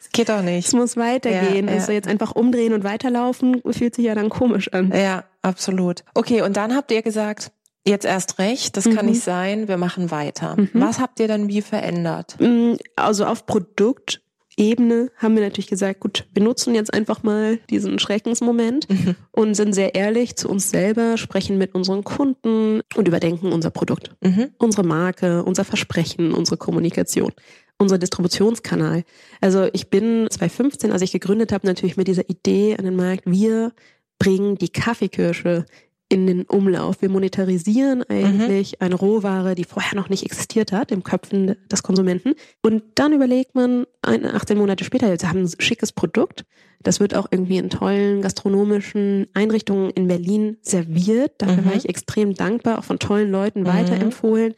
Es 0.00 0.10
geht 0.10 0.30
doch 0.30 0.40
nicht. 0.40 0.68
Es 0.68 0.72
muss 0.72 0.96
weitergehen. 0.96 1.66
Ja, 1.66 1.74
ja. 1.74 1.80
Also 1.80 1.92
jetzt 1.92 2.08
einfach 2.08 2.34
umdrehen 2.34 2.72
und 2.72 2.82
weiterlaufen, 2.82 3.60
fühlt 3.70 3.94
sich 3.94 4.06
ja 4.06 4.14
dann 4.14 4.30
komisch 4.30 4.72
an. 4.72 4.90
Ja, 4.90 5.24
absolut. 5.42 6.02
Okay, 6.14 6.40
und 6.40 6.56
dann 6.56 6.74
habt 6.74 6.90
ihr 6.90 7.02
gesagt, 7.02 7.52
jetzt 7.86 8.06
erst 8.06 8.38
recht, 8.38 8.76
das 8.78 8.86
mhm. 8.86 8.94
kann 8.94 9.06
nicht 9.06 9.22
sein, 9.22 9.68
wir 9.68 9.76
machen 9.76 10.10
weiter. 10.10 10.56
Mhm. 10.56 10.70
Was 10.72 10.98
habt 10.98 11.20
ihr 11.20 11.28
dann 11.28 11.48
wie 11.48 11.60
verändert? 11.60 12.36
Mm, 12.38 12.74
also 12.96 13.26
auf 13.26 13.44
Produktebene 13.44 15.10
haben 15.18 15.34
wir 15.34 15.42
natürlich 15.42 15.68
gesagt, 15.68 16.00
gut, 16.00 16.26
wir 16.32 16.42
nutzen 16.42 16.74
jetzt 16.74 16.94
einfach 16.94 17.22
mal 17.22 17.58
diesen 17.68 17.98
Schreckensmoment 17.98 18.88
mhm. 18.88 19.14
und 19.30 19.54
sind 19.56 19.74
sehr 19.74 19.94
ehrlich 19.94 20.36
zu 20.36 20.48
uns 20.48 20.70
selber, 20.70 21.18
sprechen 21.18 21.58
mit 21.58 21.74
unseren 21.74 22.02
Kunden 22.02 22.80
und 22.96 23.08
überdenken 23.08 23.52
unser 23.52 23.70
Produkt, 23.70 24.12
mhm. 24.22 24.52
unsere 24.56 24.86
Marke, 24.86 25.44
unser 25.44 25.64
Versprechen, 25.64 26.32
unsere 26.32 26.56
Kommunikation 26.56 27.32
unser 27.78 27.98
Distributionskanal. 27.98 29.04
Also 29.40 29.68
ich 29.72 29.88
bin 29.88 30.26
2015, 30.30 30.92
als 30.92 31.02
ich 31.02 31.12
gegründet 31.12 31.52
habe, 31.52 31.66
natürlich 31.66 31.96
mit 31.96 32.08
dieser 32.08 32.28
Idee 32.28 32.76
an 32.76 32.84
den 32.84 32.96
Markt, 32.96 33.22
wir 33.24 33.72
bringen 34.18 34.56
die 34.56 34.68
Kaffeekirsche 34.68 35.64
in 36.08 36.26
den 36.26 36.42
Umlauf. 36.44 37.02
Wir 37.02 37.10
monetarisieren 37.10 38.02
eigentlich 38.02 38.72
mhm. 38.72 38.86
eine 38.86 38.94
Rohware, 38.94 39.54
die 39.54 39.64
vorher 39.64 39.94
noch 39.94 40.08
nicht 40.08 40.24
existiert 40.24 40.72
hat, 40.72 40.90
im 40.90 41.04
Köpfen 41.04 41.56
des 41.70 41.82
Konsumenten. 41.82 42.34
Und 42.62 42.82
dann 42.94 43.12
überlegt 43.12 43.54
man, 43.54 43.86
18 44.02 44.56
Monate 44.56 44.84
später, 44.84 45.08
jetzt 45.08 45.26
haben 45.26 45.42
ein 45.42 45.50
schickes 45.58 45.92
Produkt. 45.92 46.44
Das 46.82 47.00
wird 47.00 47.14
auch 47.14 47.26
irgendwie 47.30 47.58
in 47.58 47.70
tollen 47.70 48.22
gastronomischen 48.22 49.26
Einrichtungen 49.34 49.90
in 49.90 50.08
Berlin 50.08 50.56
serviert. 50.62 51.32
Dafür 51.38 51.62
mhm. 51.62 51.66
war 51.66 51.74
ich 51.74 51.88
extrem 51.88 52.34
dankbar, 52.34 52.78
auch 52.78 52.84
von 52.84 52.98
tollen 52.98 53.30
Leuten 53.30 53.60
mhm. 53.60 53.66
weiterempfohlen. 53.66 54.54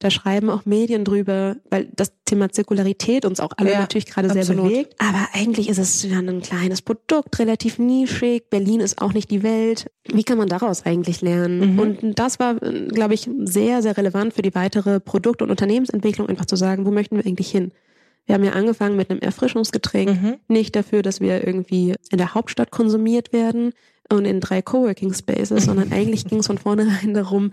Da 0.00 0.10
schreiben 0.10 0.48
auch 0.48 0.64
Medien 0.64 1.04
drüber, 1.04 1.56
weil 1.68 1.90
das 1.94 2.14
Thema 2.24 2.48
Zirkularität 2.48 3.26
uns 3.26 3.38
auch 3.38 3.50
alle 3.58 3.72
ja, 3.72 3.80
natürlich 3.80 4.06
gerade 4.06 4.30
sehr 4.30 4.46
bewegt. 4.46 4.94
Aber 4.98 5.28
eigentlich 5.34 5.68
ist 5.68 5.76
es 5.76 6.02
ja 6.02 6.18
ein 6.18 6.40
kleines 6.40 6.80
Produkt, 6.80 7.38
relativ 7.38 7.78
nischig. 7.78 8.48
Berlin 8.48 8.80
ist 8.80 9.02
auch 9.02 9.12
nicht 9.12 9.30
die 9.30 9.42
Welt. 9.42 9.90
Wie 10.10 10.24
kann 10.24 10.38
man 10.38 10.48
daraus 10.48 10.86
eigentlich 10.86 11.20
lernen? 11.20 11.74
Mhm. 11.74 11.78
Und 11.78 12.18
das 12.18 12.40
war, 12.40 12.54
glaube 12.54 13.12
ich, 13.12 13.28
sehr, 13.40 13.82
sehr 13.82 13.94
relevant 13.98 14.32
für 14.32 14.40
die 14.40 14.54
weitere 14.54 15.00
Produkt- 15.00 15.42
und 15.42 15.50
Unternehmensentwicklung, 15.50 16.30
einfach 16.30 16.46
zu 16.46 16.56
sagen, 16.56 16.86
wo 16.86 16.90
möchten 16.90 17.16
wir 17.16 17.26
eigentlich 17.26 17.50
hin? 17.50 17.70
Wir 18.24 18.36
haben 18.36 18.44
ja 18.44 18.52
angefangen 18.52 18.96
mit 18.96 19.10
einem 19.10 19.20
Erfrischungsgetränk, 19.20 20.22
mhm. 20.22 20.36
nicht 20.48 20.74
dafür, 20.76 21.02
dass 21.02 21.20
wir 21.20 21.46
irgendwie 21.46 21.94
in 22.10 22.16
der 22.16 22.32
Hauptstadt 22.32 22.70
konsumiert 22.70 23.34
werden 23.34 23.74
und 24.10 24.24
in 24.24 24.40
drei 24.40 24.62
Coworking 24.62 25.12
Spaces, 25.12 25.66
sondern 25.66 25.92
eigentlich 25.92 26.24
ging 26.24 26.38
es 26.38 26.46
von 26.46 26.56
vornherein 26.56 27.12
darum, 27.12 27.50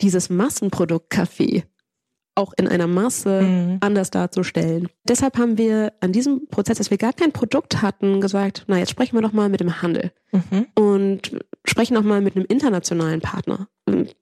dieses 0.00 0.30
Massenprodukt 0.30 1.10
Kaffee 1.10 1.64
auch 2.38 2.52
in 2.56 2.68
einer 2.68 2.86
Masse 2.86 3.42
mhm. 3.42 3.78
anders 3.80 4.10
darzustellen. 4.10 4.88
Deshalb 5.06 5.36
haben 5.36 5.58
wir 5.58 5.92
an 6.00 6.12
diesem 6.12 6.46
Prozess, 6.48 6.78
dass 6.78 6.90
wir 6.90 6.98
gar 6.98 7.12
kein 7.12 7.32
Produkt 7.32 7.82
hatten, 7.82 8.20
gesagt, 8.20 8.64
na 8.68 8.78
jetzt 8.78 8.90
sprechen 8.90 9.16
wir 9.16 9.22
doch 9.22 9.32
mal 9.32 9.48
mit 9.48 9.60
dem 9.60 9.82
Handel 9.82 10.12
mhm. 10.32 10.66
und 10.74 11.36
sprechen 11.64 11.94
noch 11.94 12.04
mal 12.04 12.20
mit 12.20 12.36
einem 12.36 12.46
internationalen 12.48 13.20
Partner. 13.20 13.68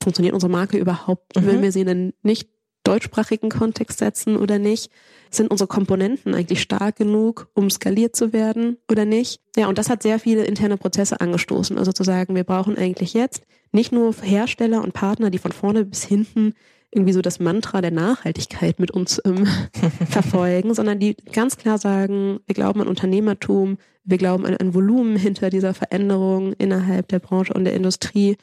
Funktioniert 0.02 0.34
unsere 0.34 0.50
Marke 0.50 0.78
überhaupt, 0.78 1.36
mhm. 1.36 1.46
wenn 1.46 1.62
wir 1.62 1.72
sie 1.72 1.82
in 1.82 1.88
einen 1.88 2.12
nicht 2.22 2.48
deutschsprachigen 2.86 3.50
Kontext 3.50 3.98
setzen 3.98 4.36
oder 4.36 4.58
nicht? 4.58 4.90
Sind 5.30 5.50
unsere 5.50 5.66
Komponenten 5.66 6.34
eigentlich 6.34 6.62
stark 6.62 6.96
genug, 6.96 7.48
um 7.54 7.68
skaliert 7.68 8.14
zu 8.14 8.32
werden 8.32 8.78
oder 8.90 9.04
nicht? 9.04 9.40
Ja, 9.56 9.66
und 9.66 9.76
das 9.76 9.90
hat 9.90 10.02
sehr 10.02 10.18
viele 10.20 10.44
interne 10.44 10.76
Prozesse 10.76 11.20
angestoßen. 11.20 11.78
Also 11.78 11.92
zu 11.92 12.04
sagen, 12.04 12.34
wir 12.36 12.44
brauchen 12.44 12.78
eigentlich 12.78 13.12
jetzt 13.12 13.42
nicht 13.72 13.92
nur 13.92 14.14
Hersteller 14.22 14.82
und 14.82 14.92
Partner, 14.94 15.30
die 15.30 15.38
von 15.38 15.52
vorne 15.52 15.84
bis 15.84 16.04
hinten 16.04 16.54
irgendwie 16.96 17.12
so 17.12 17.20
das 17.20 17.38
Mantra 17.38 17.82
der 17.82 17.90
Nachhaltigkeit 17.90 18.80
mit 18.80 18.90
uns 18.90 19.20
ähm, 19.24 19.46
verfolgen, 20.08 20.74
sondern 20.74 20.98
die 20.98 21.14
ganz 21.32 21.58
klar 21.58 21.78
sagen, 21.78 22.40
wir 22.46 22.54
glauben 22.54 22.80
an 22.80 22.88
Unternehmertum, 22.88 23.76
wir 24.04 24.18
glauben 24.18 24.46
an 24.46 24.56
ein 24.56 24.74
Volumen 24.74 25.16
hinter 25.16 25.50
dieser 25.50 25.74
Veränderung 25.74 26.54
innerhalb 26.54 27.08
der 27.08 27.18
Branche 27.18 27.52
und 27.52 27.64
der 27.64 27.74
Industrie. 27.74 28.36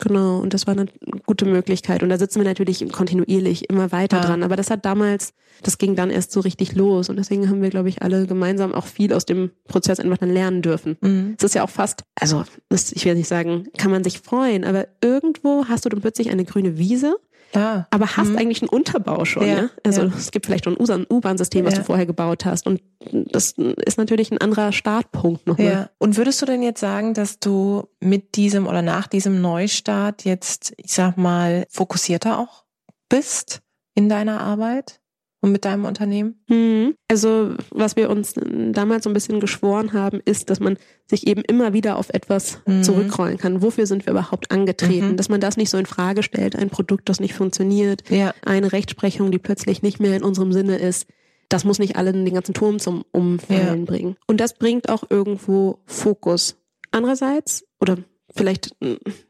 Genau, 0.00 0.38
und 0.38 0.54
das 0.54 0.68
war 0.68 0.74
eine 0.74 0.86
gute 1.26 1.44
Möglichkeit. 1.44 2.04
Und 2.04 2.10
da 2.10 2.18
sitzen 2.18 2.38
wir 2.38 2.46
natürlich 2.46 2.88
kontinuierlich 2.92 3.68
immer 3.68 3.90
weiter 3.90 4.18
ja. 4.18 4.26
dran. 4.26 4.44
Aber 4.44 4.54
das 4.54 4.70
hat 4.70 4.84
damals, 4.84 5.34
das 5.64 5.76
ging 5.78 5.96
dann 5.96 6.10
erst 6.10 6.30
so 6.30 6.38
richtig 6.38 6.76
los. 6.76 7.08
Und 7.08 7.16
deswegen 7.16 7.48
haben 7.48 7.62
wir, 7.62 7.70
glaube 7.70 7.88
ich, 7.88 8.00
alle 8.00 8.28
gemeinsam 8.28 8.72
auch 8.74 8.86
viel 8.86 9.12
aus 9.12 9.26
dem 9.26 9.50
Prozess 9.66 9.98
einfach 9.98 10.18
dann 10.18 10.30
lernen 10.30 10.62
dürfen. 10.62 10.98
Mhm. 11.00 11.34
Es 11.36 11.42
ist 11.42 11.56
ja 11.56 11.64
auch 11.64 11.70
fast, 11.70 12.04
also 12.14 12.44
ich 12.70 13.04
will 13.04 13.16
nicht 13.16 13.26
sagen, 13.26 13.66
kann 13.76 13.90
man 13.90 14.04
sich 14.04 14.20
freuen, 14.20 14.62
aber 14.62 14.86
irgendwo 15.02 15.64
hast 15.64 15.84
du 15.84 15.88
dann 15.88 16.00
plötzlich 16.00 16.30
eine 16.30 16.44
grüne 16.44 16.78
Wiese 16.78 17.16
ja. 17.54 17.86
Aber 17.90 18.16
hast 18.16 18.30
mhm. 18.30 18.38
eigentlich 18.38 18.62
einen 18.62 18.68
Unterbau 18.68 19.24
schon, 19.24 19.46
ja. 19.46 19.54
ja? 19.54 19.70
Also 19.84 20.02
ja. 20.02 20.12
es 20.16 20.30
gibt 20.30 20.46
vielleicht 20.46 20.64
schon 20.64 20.76
ein 20.76 21.06
U-Bahn-System, 21.08 21.64
was 21.64 21.74
du 21.74 21.84
vorher 21.84 22.06
gebaut 22.06 22.44
hast. 22.44 22.66
Und 22.66 22.82
das 23.00 23.52
ist 23.52 23.98
natürlich 23.98 24.30
ein 24.30 24.38
anderer 24.38 24.72
Startpunkt 24.72 25.46
nochmal. 25.46 25.66
Ja. 25.66 25.90
Und 25.98 26.16
würdest 26.16 26.42
du 26.42 26.46
denn 26.46 26.62
jetzt 26.62 26.80
sagen, 26.80 27.14
dass 27.14 27.38
du 27.38 27.88
mit 28.00 28.36
diesem 28.36 28.66
oder 28.66 28.82
nach 28.82 29.06
diesem 29.06 29.40
Neustart 29.40 30.24
jetzt, 30.24 30.74
ich 30.76 30.92
sag 30.92 31.16
mal, 31.16 31.66
fokussierter 31.70 32.38
auch 32.38 32.64
bist 33.08 33.60
in 33.94 34.08
deiner 34.08 34.40
Arbeit? 34.40 35.00
Und 35.40 35.52
mit 35.52 35.64
deinem 35.64 35.84
Unternehmen? 35.84 36.40
Mhm. 36.48 36.94
Also 37.08 37.54
was 37.70 37.96
wir 37.96 38.10
uns 38.10 38.34
damals 38.34 39.04
so 39.04 39.10
ein 39.10 39.14
bisschen 39.14 39.40
geschworen 39.40 39.92
haben, 39.92 40.20
ist, 40.24 40.50
dass 40.50 40.60
man 40.60 40.76
sich 41.06 41.26
eben 41.26 41.42
immer 41.42 41.72
wieder 41.72 41.96
auf 41.96 42.10
etwas 42.10 42.60
mhm. 42.66 42.82
zurückrollen 42.82 43.38
kann. 43.38 43.62
Wofür 43.62 43.86
sind 43.86 44.06
wir 44.06 44.12
überhaupt 44.12 44.50
angetreten? 44.50 45.12
Mhm. 45.12 45.16
Dass 45.16 45.28
man 45.28 45.40
das 45.40 45.56
nicht 45.56 45.70
so 45.70 45.78
in 45.78 45.86
Frage 45.86 46.22
stellt, 46.22 46.56
ein 46.56 46.70
Produkt, 46.70 47.08
das 47.08 47.20
nicht 47.20 47.34
funktioniert, 47.34 48.02
ja. 48.10 48.34
eine 48.44 48.72
Rechtsprechung, 48.72 49.30
die 49.30 49.38
plötzlich 49.38 49.82
nicht 49.82 50.00
mehr 50.00 50.16
in 50.16 50.22
unserem 50.22 50.52
Sinne 50.52 50.76
ist. 50.76 51.06
Das 51.48 51.64
muss 51.64 51.78
nicht 51.78 51.96
allen 51.96 52.24
den 52.24 52.34
ganzen 52.34 52.52
Turm 52.52 52.78
zum 52.78 53.04
Umfallen 53.10 53.80
ja. 53.80 53.84
bringen. 53.84 54.16
Und 54.26 54.38
das 54.38 54.54
bringt 54.54 54.90
auch 54.90 55.04
irgendwo 55.08 55.78
Fokus. 55.86 56.56
Andererseits, 56.90 57.64
oder 57.80 57.96
vielleicht, 58.34 58.76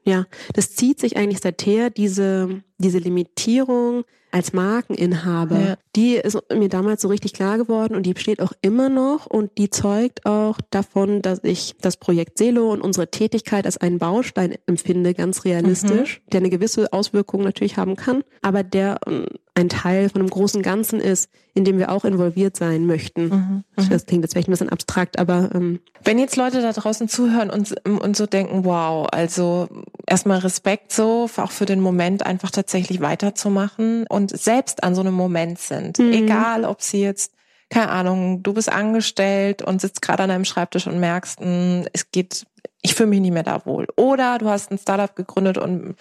ja, 0.04 0.26
das 0.52 0.74
zieht 0.74 0.98
sich 0.98 1.16
eigentlich 1.16 1.40
seither, 1.40 1.90
diese, 1.90 2.62
diese 2.78 2.98
Limitierung, 2.98 4.04
als 4.30 4.52
Markeninhaber, 4.52 5.60
ja. 5.60 5.76
die 5.96 6.16
ist 6.16 6.38
mir 6.52 6.68
damals 6.68 7.02
so 7.02 7.08
richtig 7.08 7.32
klar 7.32 7.58
geworden 7.58 7.94
und 7.94 8.04
die 8.04 8.14
besteht 8.14 8.40
auch 8.40 8.52
immer 8.60 8.88
noch 8.88 9.26
und 9.26 9.56
die 9.58 9.70
zeugt 9.70 10.26
auch 10.26 10.58
davon, 10.70 11.22
dass 11.22 11.40
ich 11.42 11.74
das 11.80 11.96
Projekt 11.96 12.38
Selo 12.38 12.70
und 12.72 12.80
unsere 12.80 13.10
Tätigkeit 13.10 13.64
als 13.64 13.78
einen 13.78 13.98
Baustein 13.98 14.56
empfinde, 14.66 15.14
ganz 15.14 15.44
realistisch, 15.44 16.20
mhm. 16.24 16.30
der 16.30 16.40
eine 16.40 16.50
gewisse 16.50 16.92
Auswirkung 16.92 17.42
natürlich 17.42 17.76
haben 17.76 17.96
kann, 17.96 18.22
aber 18.42 18.62
der 18.62 18.98
ähm, 19.06 19.26
ein 19.58 19.68
Teil 19.68 20.08
von 20.08 20.20
einem 20.20 20.30
großen 20.30 20.62
Ganzen 20.62 21.00
ist, 21.00 21.30
in 21.54 21.64
dem 21.64 21.78
wir 21.78 21.90
auch 21.90 22.04
involviert 22.04 22.56
sein 22.56 22.86
möchten. 22.86 23.24
Mhm. 23.24 23.64
mhm. 23.76 23.88
Das 23.90 24.06
klingt 24.06 24.24
jetzt 24.24 24.32
vielleicht 24.32 24.48
ein 24.48 24.52
bisschen 24.52 24.68
abstrakt, 24.68 25.18
aber 25.18 25.50
ähm, 25.54 25.80
wenn 26.04 26.18
jetzt 26.18 26.36
Leute 26.36 26.62
da 26.62 26.72
draußen 26.72 27.08
zuhören 27.08 27.50
und, 27.50 27.74
und 27.86 28.16
so 28.16 28.26
denken, 28.26 28.64
wow, 28.64 29.06
also 29.10 29.68
erstmal 30.06 30.38
Respekt 30.38 30.92
so, 30.92 31.28
auch 31.36 31.50
für 31.50 31.66
den 31.66 31.80
Moment 31.80 32.24
einfach 32.24 32.50
tatsächlich 32.50 33.00
weiterzumachen 33.00 34.06
und 34.08 34.36
selbst 34.36 34.84
an 34.84 34.94
so 34.94 35.00
einem 35.00 35.14
Moment 35.14 35.58
sind, 35.58 35.98
mhm. 35.98 36.12
egal 36.12 36.64
ob 36.64 36.82
sie 36.82 37.02
jetzt 37.02 37.32
keine 37.70 37.90
Ahnung, 37.90 38.42
du 38.42 38.54
bist 38.54 38.72
angestellt 38.72 39.60
und 39.60 39.80
sitzt 39.80 40.00
gerade 40.00 40.22
an 40.22 40.30
deinem 40.30 40.46
Schreibtisch 40.46 40.86
und 40.86 41.00
merkst, 41.00 41.40
mh, 41.40 41.46
hm, 41.46 41.86
es 41.92 42.10
geht, 42.10 42.46
ich 42.80 42.94
fühle 42.94 43.10
mich 43.10 43.20
nicht 43.20 43.34
mehr 43.34 43.42
da 43.42 43.66
wohl. 43.66 43.86
Oder 43.96 44.38
du 44.38 44.48
hast 44.48 44.70
ein 44.70 44.78
Startup 44.78 45.14
gegründet 45.14 45.58
und 45.58 45.96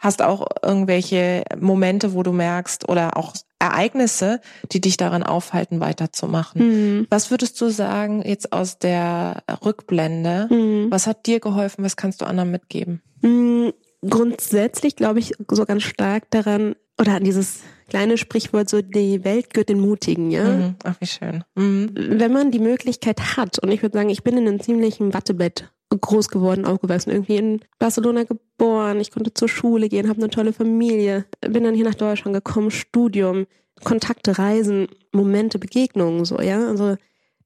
hast 0.00 0.22
auch 0.22 0.46
irgendwelche 0.62 1.44
Momente, 1.58 2.14
wo 2.14 2.22
du 2.22 2.32
merkst 2.32 2.88
oder 2.88 3.16
auch 3.16 3.34
Ereignisse, 3.58 4.40
die 4.72 4.80
dich 4.80 4.96
daran 4.96 5.22
aufhalten, 5.22 5.80
weiterzumachen. 5.80 6.62
Mhm. 6.98 7.06
Was 7.10 7.30
würdest 7.30 7.60
du 7.60 7.68
sagen 7.68 8.22
jetzt 8.26 8.52
aus 8.52 8.78
der 8.78 9.42
Rückblende? 9.64 10.48
Mhm. 10.50 10.90
Was 10.90 11.06
hat 11.06 11.26
dir 11.26 11.38
geholfen? 11.38 11.84
Was 11.84 11.96
kannst 11.96 12.22
du 12.22 12.24
anderen 12.24 12.50
mitgeben? 12.50 13.02
Mhm. 13.20 13.72
Grundsätzlich 14.08 14.96
glaube 14.96 15.18
ich 15.18 15.34
so 15.50 15.66
ganz 15.66 15.82
stark 15.82 16.30
daran, 16.30 16.74
oder 16.98 17.16
an 17.16 17.24
dieses 17.24 17.60
kleine 17.88 18.16
Sprichwort 18.16 18.70
so, 18.70 18.80
die 18.80 19.24
Welt 19.24 19.52
gehört 19.52 19.68
den 19.68 19.80
Mutigen, 19.80 20.30
ja? 20.30 20.44
Mhm. 20.44 20.74
Ach, 20.84 20.94
wie 21.00 21.06
schön. 21.06 21.44
Mhm. 21.54 21.90
Wenn 21.94 22.32
man 22.32 22.50
die 22.50 22.58
Möglichkeit 22.58 23.36
hat, 23.36 23.58
und 23.58 23.70
ich 23.70 23.82
würde 23.82 23.98
sagen, 23.98 24.08
ich 24.08 24.22
bin 24.22 24.38
in 24.38 24.48
einem 24.48 24.60
ziemlichen 24.60 25.12
Wattebett 25.12 25.70
groß 25.98 26.28
geworden, 26.28 26.64
aufgewachsen, 26.64 27.10
irgendwie 27.10 27.36
in 27.36 27.60
Barcelona 27.78 28.24
geboren. 28.24 29.00
Ich 29.00 29.10
konnte 29.10 29.34
zur 29.34 29.48
Schule 29.48 29.88
gehen, 29.88 30.08
habe 30.08 30.18
eine 30.18 30.30
tolle 30.30 30.52
Familie, 30.52 31.24
bin 31.40 31.64
dann 31.64 31.74
hier 31.74 31.84
nach 31.84 31.94
Deutschland 31.94 32.34
gekommen, 32.34 32.70
Studium, 32.70 33.46
Kontakte, 33.82 34.38
Reisen, 34.38 34.88
Momente, 35.12 35.58
Begegnungen, 35.58 36.24
so, 36.24 36.40
ja. 36.40 36.68
Also, 36.68 36.96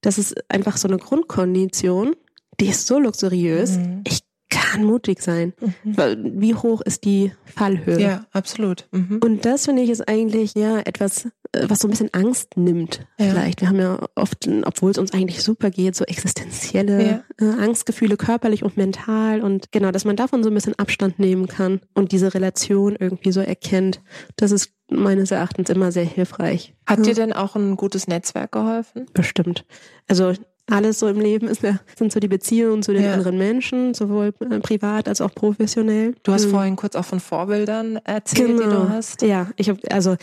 das 0.01 0.19
ist 0.19 0.35
einfach 0.51 0.77
so 0.77 0.89
eine 0.89 0.99
Grundkondition, 0.99 2.15
die 2.61 2.67
ist 2.67 2.87
so 2.87 2.99
luxuriös. 2.99 3.79
Mhm. 3.79 4.03
Ich 4.07 4.24
kann 4.55 4.85
mutig 4.85 5.23
sein. 5.23 5.53
Mhm. 5.83 6.41
Wie 6.41 6.55
hoch 6.55 6.81
ist 6.81 7.05
die 7.05 7.33
Fallhöhe? 7.45 8.01
Ja, 8.01 8.27
absolut. 8.33 8.87
Mhm. 8.93 9.21
Und 9.23 9.45
das 9.45 9.67
finde 9.67 9.83
ich 9.83 9.91
ist 9.91 10.09
eigentlich 10.09 10.55
ja 10.55 10.81
etwas, 10.81 11.27
äh, 11.53 11.67
was 11.69 11.81
so 11.81 11.89
ein 11.89 11.91
bisschen 11.91 12.13
Angst 12.13 12.57
nimmt. 12.57 13.07
Ja. 13.19 13.31
Vielleicht. 13.31 13.61
Wir 13.61 13.69
haben 13.69 13.79
ja 13.79 13.99
oft, 14.15 14.49
obwohl 14.65 14.91
es 14.91 14.99
uns 14.99 15.13
eigentlich 15.13 15.43
super 15.43 15.71
geht, 15.71 15.95
so 15.97 16.05
existenzielle 16.05 17.25
ja. 17.41 17.47
Äh, 17.47 17.63
Angstgefühle, 17.63 18.17
körperlich 18.17 18.63
und 18.63 18.77
mental. 18.77 19.43
Und 19.43 19.73
genau, 19.73 19.91
dass 19.91 20.05
man 20.05 20.17
davon 20.17 20.43
so 20.43 20.51
ein 20.51 20.55
bisschen 20.55 20.79
Abstand 20.79 21.19
nehmen 21.19 21.47
kann 21.47 21.81
und 21.95 22.13
diese 22.13 22.35
Relation 22.35 22.97
irgendwie 22.99 23.33
so 23.33 23.41
erkennt. 23.41 24.01
Das 24.37 24.53
ist 24.53 24.73
meines 24.91 25.31
Erachtens 25.31 25.71
immer 25.71 25.93
sehr 25.93 26.05
hilfreich. 26.05 26.75
Hat 26.87 26.99
ja. 26.99 27.05
dir 27.05 27.15
denn 27.15 27.33
auch 27.33 27.57
ein 27.57 27.77
gutes 27.77 28.07
Netzwerk 28.07 28.53
geholfen? 28.53 29.07
Bestimmt. 29.15 29.65
Also 30.07 30.35
alles 30.71 30.99
so 30.99 31.09
im 31.09 31.21
Leben 31.21 31.47
ist 31.47 31.63
sind 31.97 32.11
so 32.13 32.21
die 32.21 32.29
Beziehungen 32.29 32.83
zu 32.83 32.93
den 32.93 33.05
ja. 33.05 33.13
anderen 33.13 33.37
Menschen, 33.37 33.93
sowohl 33.93 34.33
äh, 34.41 34.61
privat 34.61 35.09
als 35.09 35.21
auch 35.21 35.35
professionell. 35.35 36.15
Du 36.23 36.33
hast 36.33 36.47
mhm. 36.47 36.51
vorhin 36.51 36.77
kurz 36.77 36.97
auch 36.97 37.05
von 37.05 37.21
Vorbildern 37.21 37.97
erzählt, 38.05 38.59
genau. 38.59 38.63
die 38.63 38.71
du 38.71 38.89
hast. 38.89 39.23
Ja, 39.23 39.51
ich 39.57 39.69
habe 39.69 39.81
also 39.91 40.17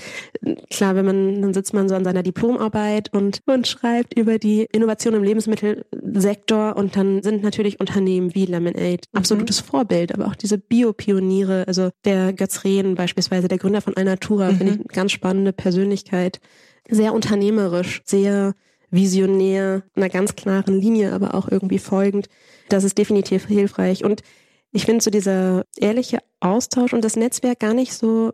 klar, 0.70 0.96
wenn 0.96 1.06
man 1.06 1.42
dann 1.42 1.54
sitzt 1.54 1.74
man 1.74 1.88
so 1.88 1.96
an 1.96 2.04
seiner 2.04 2.24
Diplomarbeit 2.24 3.14
und 3.14 3.42
und 3.46 3.68
schreibt 3.68 4.18
über 4.18 4.40
die 4.40 4.68
Innovation 4.72 5.14
im 5.14 5.24
Lebensmittelsektor 5.24 6.76
und 6.76 6.96
dann 6.96 7.22
sind 7.22 7.44
natürlich 7.44 7.80
Unternehmen 7.80 8.34
wie 8.34 8.46
Lemonade 8.46 9.02
mhm. 9.12 9.18
absolutes 9.18 9.60
Vorbild, 9.60 10.14
aber 10.14 10.26
auch 10.26 10.36
diese 10.36 10.58
Biopioniere, 10.58 11.66
also 11.68 11.92
der 12.04 12.34
Götz 12.34 12.64
Rehn 12.64 12.96
beispielsweise, 12.96 13.48
der 13.48 13.60
Gründer 13.60 13.82
von 13.82 13.96
Alnatura, 13.96 14.52
mhm. 14.52 14.58
finde 14.58 14.74
ich 14.74 14.80
eine 14.80 14.88
ganz 14.88 15.12
spannende 15.12 15.54
Persönlichkeit, 15.54 16.40
sehr 16.90 17.14
unternehmerisch, 17.14 18.02
sehr 18.06 18.56
visionär, 18.92 19.84
einer 19.96 20.10
ganz 20.10 20.36
klaren 20.36 20.80
Linie, 20.80 21.14
aber 21.14 21.34
auch 21.34 21.50
irgendwie 21.50 21.80
folgend. 21.80 22.28
Das 22.70 22.84
ist 22.84 22.98
definitiv 22.98 23.48
hilfreich. 23.48 24.04
Und 24.04 24.22
ich 24.72 24.86
finde 24.86 25.04
so 25.04 25.10
dieser 25.10 25.66
ehrliche 25.78 26.20
Austausch 26.40 26.94
und 26.94 27.04
das 27.04 27.16
Netzwerk 27.16 27.60
gar 27.60 27.74
nicht 27.74 27.94
so, 27.94 28.34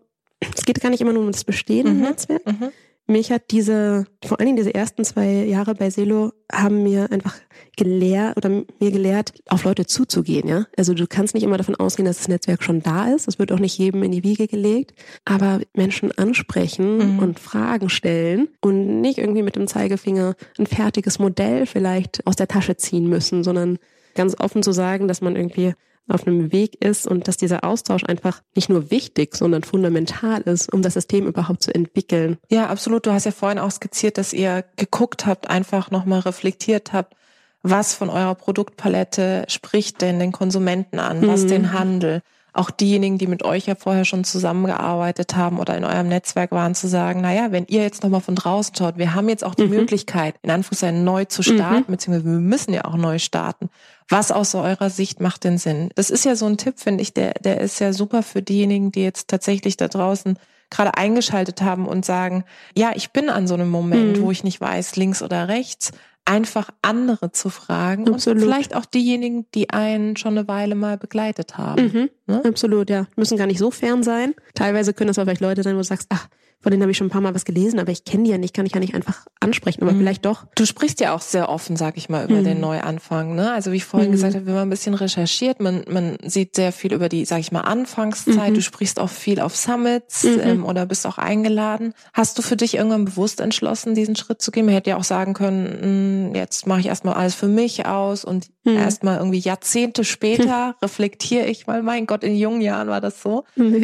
es 0.56 0.65
geht 0.65 0.82
gar 0.82 0.89
nicht 0.89 1.02
immer 1.02 1.13
nur 1.13 1.24
um 1.24 1.32
das 1.32 1.43
bestehende 1.43 1.93
mhm. 1.93 2.02
Netzwerk, 2.02 2.46
mhm 2.46 2.72
mich 3.08 3.32
hat 3.32 3.52
diese, 3.52 4.06
vor 4.24 4.39
allen 4.39 4.48
Dingen 4.48 4.58
diese 4.58 4.74
ersten 4.74 5.04
zwei 5.06 5.46
Jahre 5.46 5.76
bei 5.76 5.89
Selo 5.89 6.34
haben 6.52 6.84
mir 6.84 7.12
einfach 7.12 7.36
gelehrt 7.78 8.38
oder 8.38 8.50
mir 8.50 8.91
gelehrt, 8.91 9.34
auf 9.48 9.63
Leute 9.63 9.86
zuzugehen, 9.86 10.48
ja. 10.48 10.65
Also 10.78 10.93
du 10.93 11.08
kannst 11.08 11.34
nicht 11.34 11.43
immer 11.43 11.58
davon 11.58 11.76
ausgehen, 11.76 12.06
dass 12.06 12.17
das 12.17 12.28
Netzwerk 12.28 12.63
schon 12.63 12.82
da 12.82 13.13
ist. 13.13 13.28
Das 13.28 13.39
wird 13.39 13.52
auch 13.52 13.60
nicht 13.60 13.78
jedem 13.78 14.04
in 14.04 14.12
die 14.12 14.24
Wiege 14.24 14.48
gelegt. 14.48 14.93
Aber 15.26 15.62
Menschen 15.74 16.12
ansprechen 16.17 17.15
mhm. 17.15 17.20
und 17.20 17.39
Fragen 17.39 17.89
stellen 17.89 18.50
und 18.62 19.02
nicht 19.02 19.17
irgendwie 19.17 19.43
mit 19.43 19.56
dem 19.56 19.67
Zeigefinger 19.67 20.36
ein 20.60 20.67
fertiges 20.67 21.20
Modell 21.20 21.65
vielleicht 21.65 22.26
aus 22.28 22.36
der 22.36 22.48
Tasche 22.48 22.78
ziehen 22.78 23.08
müssen, 23.08 23.43
sondern 23.43 23.80
ganz 24.15 24.36
offen 24.39 24.63
zu 24.63 24.74
sagen, 24.74 25.08
dass 25.08 25.22
man 25.22 25.36
irgendwie 25.36 25.74
auf 26.08 26.26
einem 26.26 26.52
Weg 26.52 26.84
ist 26.84 27.08
und 27.08 27.28
dass 27.28 27.38
dieser 27.38 27.63
Austausch 27.63 28.04
einfach 28.06 28.41
nicht 28.56 28.70
nur 28.70 28.91
wichtig, 28.91 29.36
sondern 29.36 29.63
fundamental 29.63 30.41
ist, 30.41 30.74
um 30.74 30.82
das 30.82 30.93
System 30.93 31.28
überhaupt 31.28 31.63
zu 31.63 31.74
entwickeln. 31.74 32.38
Ja, 32.50 32.67
absolut. 32.67 33.06
Du 33.06 33.12
hast 33.12 33.26
ja 33.26 33.32
vorhin 33.32 33.60
auch 33.60 33.72
skizziert, 33.72 34.17
dass 34.17 34.34
ihr 34.34 34.63
geguckt 34.76 35.26
habt, 35.26 35.50
einfach 35.50 35.91
nochmal 35.91 36.22
reflektiert 36.22 36.93
habt, 36.93 37.15
was 37.62 37.93
von 37.93 38.10
eurer 38.10 38.36
Produktpalette 38.36 39.46
spricht 39.48 40.02
denn 40.02 40.20
den 40.20 40.32
Konsumenten 40.32 41.00
an, 41.00 41.28
was 41.28 41.43
mhm. 41.43 41.48
den 41.48 41.74
Handel 41.74 42.22
auch 42.58 42.72
diejenigen, 42.72 43.17
die 43.17 43.28
mit 43.28 43.43
euch 43.43 43.65
ja 43.67 43.76
vorher 43.76 44.06
schon 44.06 44.24
zusammengearbeitet 44.24 45.36
haben 45.36 45.60
oder 45.60 45.78
in 45.78 45.84
eurem 45.84 46.08
Netzwerk 46.08 46.52
waren, 46.52 46.76
zu 46.76 46.88
sagen, 46.88 47.22
naja, 47.22 47.52
wenn 47.52 47.65
ihr 47.67 47.82
jetzt 47.82 48.04
nochmal 48.04 48.22
von 48.22 48.36
draußen 48.36 48.76
schaut, 48.76 48.98
wir 48.98 49.13
haben 49.13 49.30
jetzt 49.30 49.43
auch 49.43 49.56
die 49.56 49.65
mhm. 49.65 49.72
Möglichkeit, 49.72 50.36
in 50.41 50.52
Anführungszeichen 50.52 51.04
neu 51.04 51.26
zu 51.26 51.43
starten, 51.43 51.86
mhm. 51.88 51.91
beziehungsweise 51.91 52.26
wir 52.26 52.39
müssen 52.39 52.74
ja 52.74 52.86
auch 52.86 52.96
neu 52.96 53.20
starten. 53.20 53.70
Was 54.10 54.32
aus 54.32 54.56
eurer 54.56 54.89
Sicht 54.89 55.22
macht 55.22 55.43
denn 55.43 55.58
Sinn? 55.58 55.89
Das 55.96 56.10
ist 56.10 56.26
ja 56.26 56.36
so 56.36 56.46
ein 56.46 56.58
Tipp, 56.58 56.80
finde 56.80 57.02
ich, 57.02 57.13
der, 57.13 57.34
der 57.34 57.62
ist 57.62 57.80
ja 57.80 57.93
super 57.93 58.24
für 58.24 58.41
diejenigen, 58.41 58.91
die 58.91 59.04
jetzt 59.04 59.28
tatsächlich 59.28 59.78
da 59.78 59.88
draußen 59.88 60.38
gerade 60.70 60.96
eingeschaltet 60.96 61.62
haben 61.62 61.88
und 61.88 62.06
sagen, 62.06 62.43
ja, 62.76 62.91
ich 62.96 63.12
bin 63.12 63.30
an 63.30 63.48
so 63.48 63.54
einem 63.54 63.70
Moment, 63.70 64.17
mhm. 64.17 64.22
wo 64.22 64.32
ich 64.32 64.43
nicht 64.43 64.60
weiß, 64.60 64.96
links 64.96 65.22
oder 65.22 65.48
rechts 65.48 65.91
einfach 66.28 66.70
andere 66.82 67.32
zu 67.32 67.50
fragen 67.50 68.08
Absolut. 68.10 68.38
und 68.38 68.44
vielleicht 68.44 68.76
auch 68.76 68.86
diejenigen, 68.86 69.46
die 69.56 69.70
einen 69.70 70.18
schon 70.18 70.38
eine 70.38 70.48
Weile 70.48 70.76
mal 70.76 70.98
begleitet 70.98 71.58
haben. 71.58 71.84
Mhm. 71.86 72.10
Ne? 72.28 72.44
Absolut, 72.46 72.90
ja. 72.90 73.08
Müssen 73.16 73.38
gar 73.38 73.48
nicht 73.48 73.60
so 73.60 73.72
fern 73.72 74.04
sein. 74.04 74.36
Teilweise 74.54 74.94
können 74.94 75.08
das 75.08 75.18
aber 75.18 75.28
vielleicht 75.28 75.42
Leute 75.42 75.63
sein, 75.63 75.76
wo 75.76 75.80
du 75.80 75.86
sagst, 75.86 76.08
ach, 76.10 76.28
von 76.60 76.72
denen 76.72 76.82
habe 76.82 76.91
ich 76.91 76.98
schon 76.98 77.08
ein 77.08 77.12
paar 77.12 77.22
Mal 77.22 77.36
was 77.36 77.46
gelesen, 77.46 77.80
aber 77.80 77.91
ich 77.91 78.04
kenne 78.04 78.24
die 78.24 78.32
ja 78.32 78.38
nicht, 78.38 78.54
kann 78.54 78.65
ich 78.65 78.74
ja 78.74 78.80
nicht 78.80 78.96
einfach 78.96 79.28
ansprechen, 79.39 79.84
aber 79.84 79.91
mhm. 79.91 80.00
vielleicht 80.00 80.26
doch. 80.26 80.46
Du 80.56 80.65
sprichst 80.65 81.00
ja 81.00 81.13
auch 81.13 81.22
sehr 81.22 81.50
offen, 81.50 81.76
sag 81.76 81.98
ich 81.98 82.10
mal, 82.10 82.26
über 82.26 82.39
mhm. 82.39 82.46
den 82.46 82.60
Neuanfang. 82.60 83.36
Ne? 83.36 83.52
Also 83.52 83.72
wie 83.72 83.78
ich 83.78 83.86
vorhin 83.86 84.10
mhm. 84.10 84.13
gesagt 84.13 84.36
habe, 84.36 84.48
wenn 84.48 84.56
man 84.56 84.67
ein 84.67 84.70
bisschen 84.72 84.96
recherchiert, 84.96 85.60
man, 85.60 85.86
man 85.88 86.17
sieht 86.26 86.56
sehr 86.56 86.72
viel 86.72 86.93
über 86.93 87.10
die, 87.10 87.26
sag 87.26 87.39
ich 87.39 87.52
mal, 87.52 87.62
Anfangszeit. 87.62 88.50
Mhm. 88.50 88.56
Du 88.56 88.62
sprichst 88.62 89.00
auch 89.00 89.10
viel 89.10 89.39
auf 89.39 89.56
Summits 89.56 90.24
mhm. 90.24 90.39
ähm, 90.41 90.65
oder 90.65 90.88
bist 90.88 91.06
auch 91.06 91.20
eingeladen. 91.20 91.93
Hast 92.13 92.39
du 92.39 92.41
für 92.41 92.56
dich 92.56 92.76
irgendwann 92.76 93.06
bewusst 93.06 93.39
entschlossen, 93.39 93.93
diesen 93.93 94.15
Schritt 94.15 94.41
zu 94.41 94.50
gehen? 94.50 94.65
Man 94.65 94.74
hätte 94.74 94.89
ja 94.89 94.98
auch 94.98 95.04
sagen 95.04 95.34
können, 95.36 95.63
mh, 95.63 96.28
hm, 96.30 96.36
jetzt 96.36 96.65
mache 96.65 96.80
ich 96.80 96.88
erstmal 96.88 97.13
alles 97.13 97.36
für 97.36 97.48
mich 97.48 97.86
aus 97.86 98.26
und 98.26 98.48
mhm. 98.63 98.78
erstmal 98.78 99.20
irgendwie 99.20 99.39
Jahrzehnte 99.39 100.04
später 100.04 100.76
reflektiere 100.82 101.46
ich 101.46 101.67
mal, 101.67 101.84
mein 101.84 102.08
Gott, 102.08 102.24
in 102.24 102.36
jungen 102.36 102.62
Jahren 102.62 102.88
war 102.88 103.00
das 103.00 103.22
so. 103.22 103.43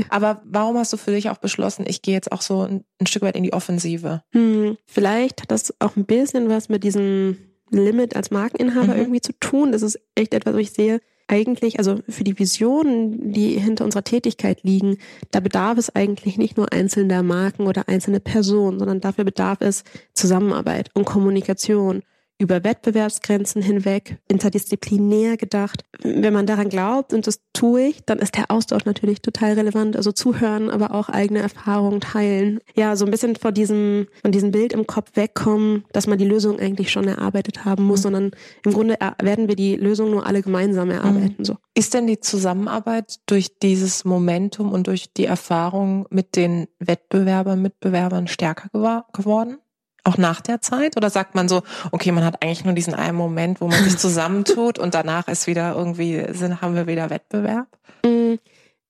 Aber 0.09 0.41
warum 0.45 0.77
hast 0.77 0.91
du 0.91 0.97
für 0.97 1.11
dich 1.11 1.29
auch 1.29 1.37
beschlossen, 1.37 1.85
ich 1.87 2.01
gehe 2.01 2.13
jetzt 2.13 2.31
auch 2.31 2.41
so 2.41 2.62
ein, 2.63 2.83
ein 2.99 3.07
Stück 3.07 3.21
weit 3.23 3.35
in 3.35 3.43
die 3.43 3.53
Offensive. 3.53 4.23
Hm, 4.31 4.77
vielleicht 4.85 5.41
hat 5.41 5.51
das 5.51 5.73
auch 5.79 5.95
ein 5.95 6.05
bisschen 6.05 6.49
was 6.49 6.69
mit 6.69 6.83
diesem 6.83 7.37
Limit 7.71 8.15
als 8.15 8.31
Markeninhaber 8.31 8.93
mhm. 8.93 8.99
irgendwie 8.99 9.21
zu 9.21 9.33
tun. 9.39 9.71
Das 9.71 9.81
ist 9.81 9.99
echt 10.15 10.33
etwas, 10.33 10.53
was 10.53 10.61
ich 10.61 10.71
sehe. 10.71 10.99
Eigentlich, 11.27 11.79
also 11.79 11.99
für 12.09 12.23
die 12.23 12.37
Visionen, 12.37 13.31
die 13.31 13.57
hinter 13.57 13.85
unserer 13.85 14.03
Tätigkeit 14.03 14.63
liegen, 14.63 14.97
da 15.31 15.39
bedarf 15.39 15.77
es 15.77 15.95
eigentlich 15.95 16.37
nicht 16.37 16.57
nur 16.57 16.71
einzelner 16.73 17.23
Marken 17.23 17.65
oder 17.65 17.87
einzelne 17.87 18.19
Personen, 18.19 18.77
sondern 18.77 18.99
dafür 18.99 19.23
bedarf 19.23 19.59
es 19.61 19.83
Zusammenarbeit 20.13 20.89
und 20.93 21.05
Kommunikation 21.05 22.03
über 22.39 22.63
Wettbewerbsgrenzen 22.63 23.61
hinweg, 23.61 24.17
interdisziplinär 24.27 25.37
gedacht. 25.37 25.85
Wenn 26.01 26.33
man 26.33 26.45
daran 26.45 26.69
glaubt, 26.69 27.13
und 27.13 27.27
das 27.27 27.39
tue 27.53 27.87
ich, 27.87 28.03
dann 28.05 28.19
ist 28.19 28.35
der 28.35 28.49
Austausch 28.49 28.85
natürlich 28.85 29.21
total 29.21 29.53
relevant. 29.53 29.95
Also 29.95 30.11
zuhören, 30.11 30.69
aber 30.69 30.93
auch 30.93 31.09
eigene 31.09 31.39
Erfahrungen 31.39 32.01
teilen. 32.01 32.59
Ja, 32.75 32.95
so 32.95 33.05
ein 33.05 33.11
bisschen 33.11 33.35
vor 33.35 33.51
diesem, 33.51 34.07
von 34.21 34.31
diesem 34.31 34.51
Bild 34.51 34.73
im 34.73 34.87
Kopf 34.87 35.11
wegkommen, 35.15 35.85
dass 35.93 36.07
man 36.07 36.17
die 36.17 36.25
Lösung 36.25 36.59
eigentlich 36.59 36.91
schon 36.91 37.07
erarbeitet 37.07 37.65
haben 37.65 37.83
muss, 37.83 37.99
mhm. 37.99 38.03
sondern 38.03 38.31
im 38.65 38.73
Grunde 38.73 38.97
werden 39.21 39.47
wir 39.47 39.55
die 39.55 39.75
Lösung 39.75 40.11
nur 40.11 40.25
alle 40.25 40.41
gemeinsam 40.41 40.89
erarbeiten. 40.89 41.35
Mhm. 41.39 41.45
So. 41.45 41.57
Ist 41.75 41.93
denn 41.93 42.07
die 42.07 42.19
Zusammenarbeit 42.19 43.19
durch 43.25 43.59
dieses 43.59 44.05
Momentum 44.05 44.71
und 44.71 44.87
durch 44.87 45.13
die 45.13 45.25
Erfahrung 45.25 46.07
mit 46.09 46.35
den 46.35 46.67
Wettbewerbern, 46.79 47.61
Mitbewerbern 47.61 48.27
stärker 48.27 48.69
geworden? 49.13 49.57
Auch 50.03 50.17
nach 50.17 50.41
der 50.41 50.61
Zeit? 50.61 50.97
Oder 50.97 51.09
sagt 51.09 51.35
man 51.35 51.47
so, 51.47 51.63
okay, 51.91 52.11
man 52.11 52.25
hat 52.25 52.41
eigentlich 52.41 52.65
nur 52.65 52.73
diesen 52.73 52.93
einen 52.93 53.17
Moment, 53.17 53.61
wo 53.61 53.67
man 53.67 53.83
sich 53.83 53.97
zusammentut 53.97 54.79
und 54.79 54.93
danach 54.93 55.27
ist 55.27 55.47
wieder 55.47 55.75
irgendwie, 55.75 56.25
sind, 56.33 56.61
haben 56.61 56.75
wir 56.75 56.87
wieder 56.87 57.09
Wettbewerb? 57.09 57.67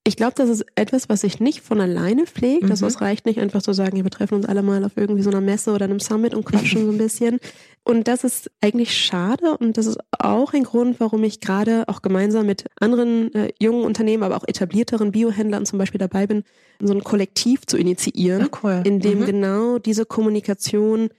Ich 0.05 0.17
glaube, 0.17 0.33
das 0.35 0.49
ist 0.49 0.65
etwas, 0.75 1.07
was 1.07 1.21
sich 1.21 1.39
nicht 1.39 1.61
von 1.61 1.79
alleine 1.79 2.25
pflegt. 2.25 2.69
Also 2.69 2.85
mhm. 2.85 2.89
es 2.89 2.99
reicht 2.99 3.25
nicht 3.25 3.39
einfach 3.39 3.61
zu 3.61 3.71
sagen, 3.71 4.03
wir 4.03 4.11
treffen 4.11 4.35
uns 4.35 4.45
alle 4.45 4.61
mal 4.61 4.83
auf 4.83 4.97
irgendwie 4.97 5.21
so 5.21 5.29
einer 5.29 5.39
Messe 5.39 5.71
oder 5.71 5.85
einem 5.85 6.01
Summit 6.01 6.33
und 6.33 6.43
quatschen 6.43 6.85
so 6.85 6.91
ein 6.91 6.97
bisschen. 6.97 7.39
Und 7.85 8.09
das 8.09 8.25
ist 8.25 8.51
eigentlich 8.59 8.97
schade 8.97 9.57
und 9.57 9.77
das 9.77 9.85
ist 9.85 9.97
auch 10.11 10.53
ein 10.53 10.63
Grund, 10.63 10.99
warum 10.99 11.23
ich 11.23 11.39
gerade 11.39 11.85
auch 11.87 12.01
gemeinsam 12.01 12.45
mit 12.45 12.65
anderen 12.79 13.33
äh, 13.33 13.53
jungen 13.61 13.85
Unternehmen, 13.85 14.23
aber 14.23 14.35
auch 14.35 14.47
etablierteren 14.47 15.11
Biohändlern 15.11 15.65
zum 15.65 15.79
Beispiel 15.79 15.99
dabei 15.99 16.27
bin, 16.27 16.43
so 16.81 16.93
ein 16.93 17.03
Kollektiv 17.03 17.65
zu 17.65 17.77
initiieren, 17.77 18.41
ja, 18.41 18.59
cool. 18.61 18.81
in 18.85 18.99
dem 18.99 19.21
mhm. 19.21 19.25
genau 19.25 19.79
diese 19.79 20.05
Kommunikation 20.05 21.09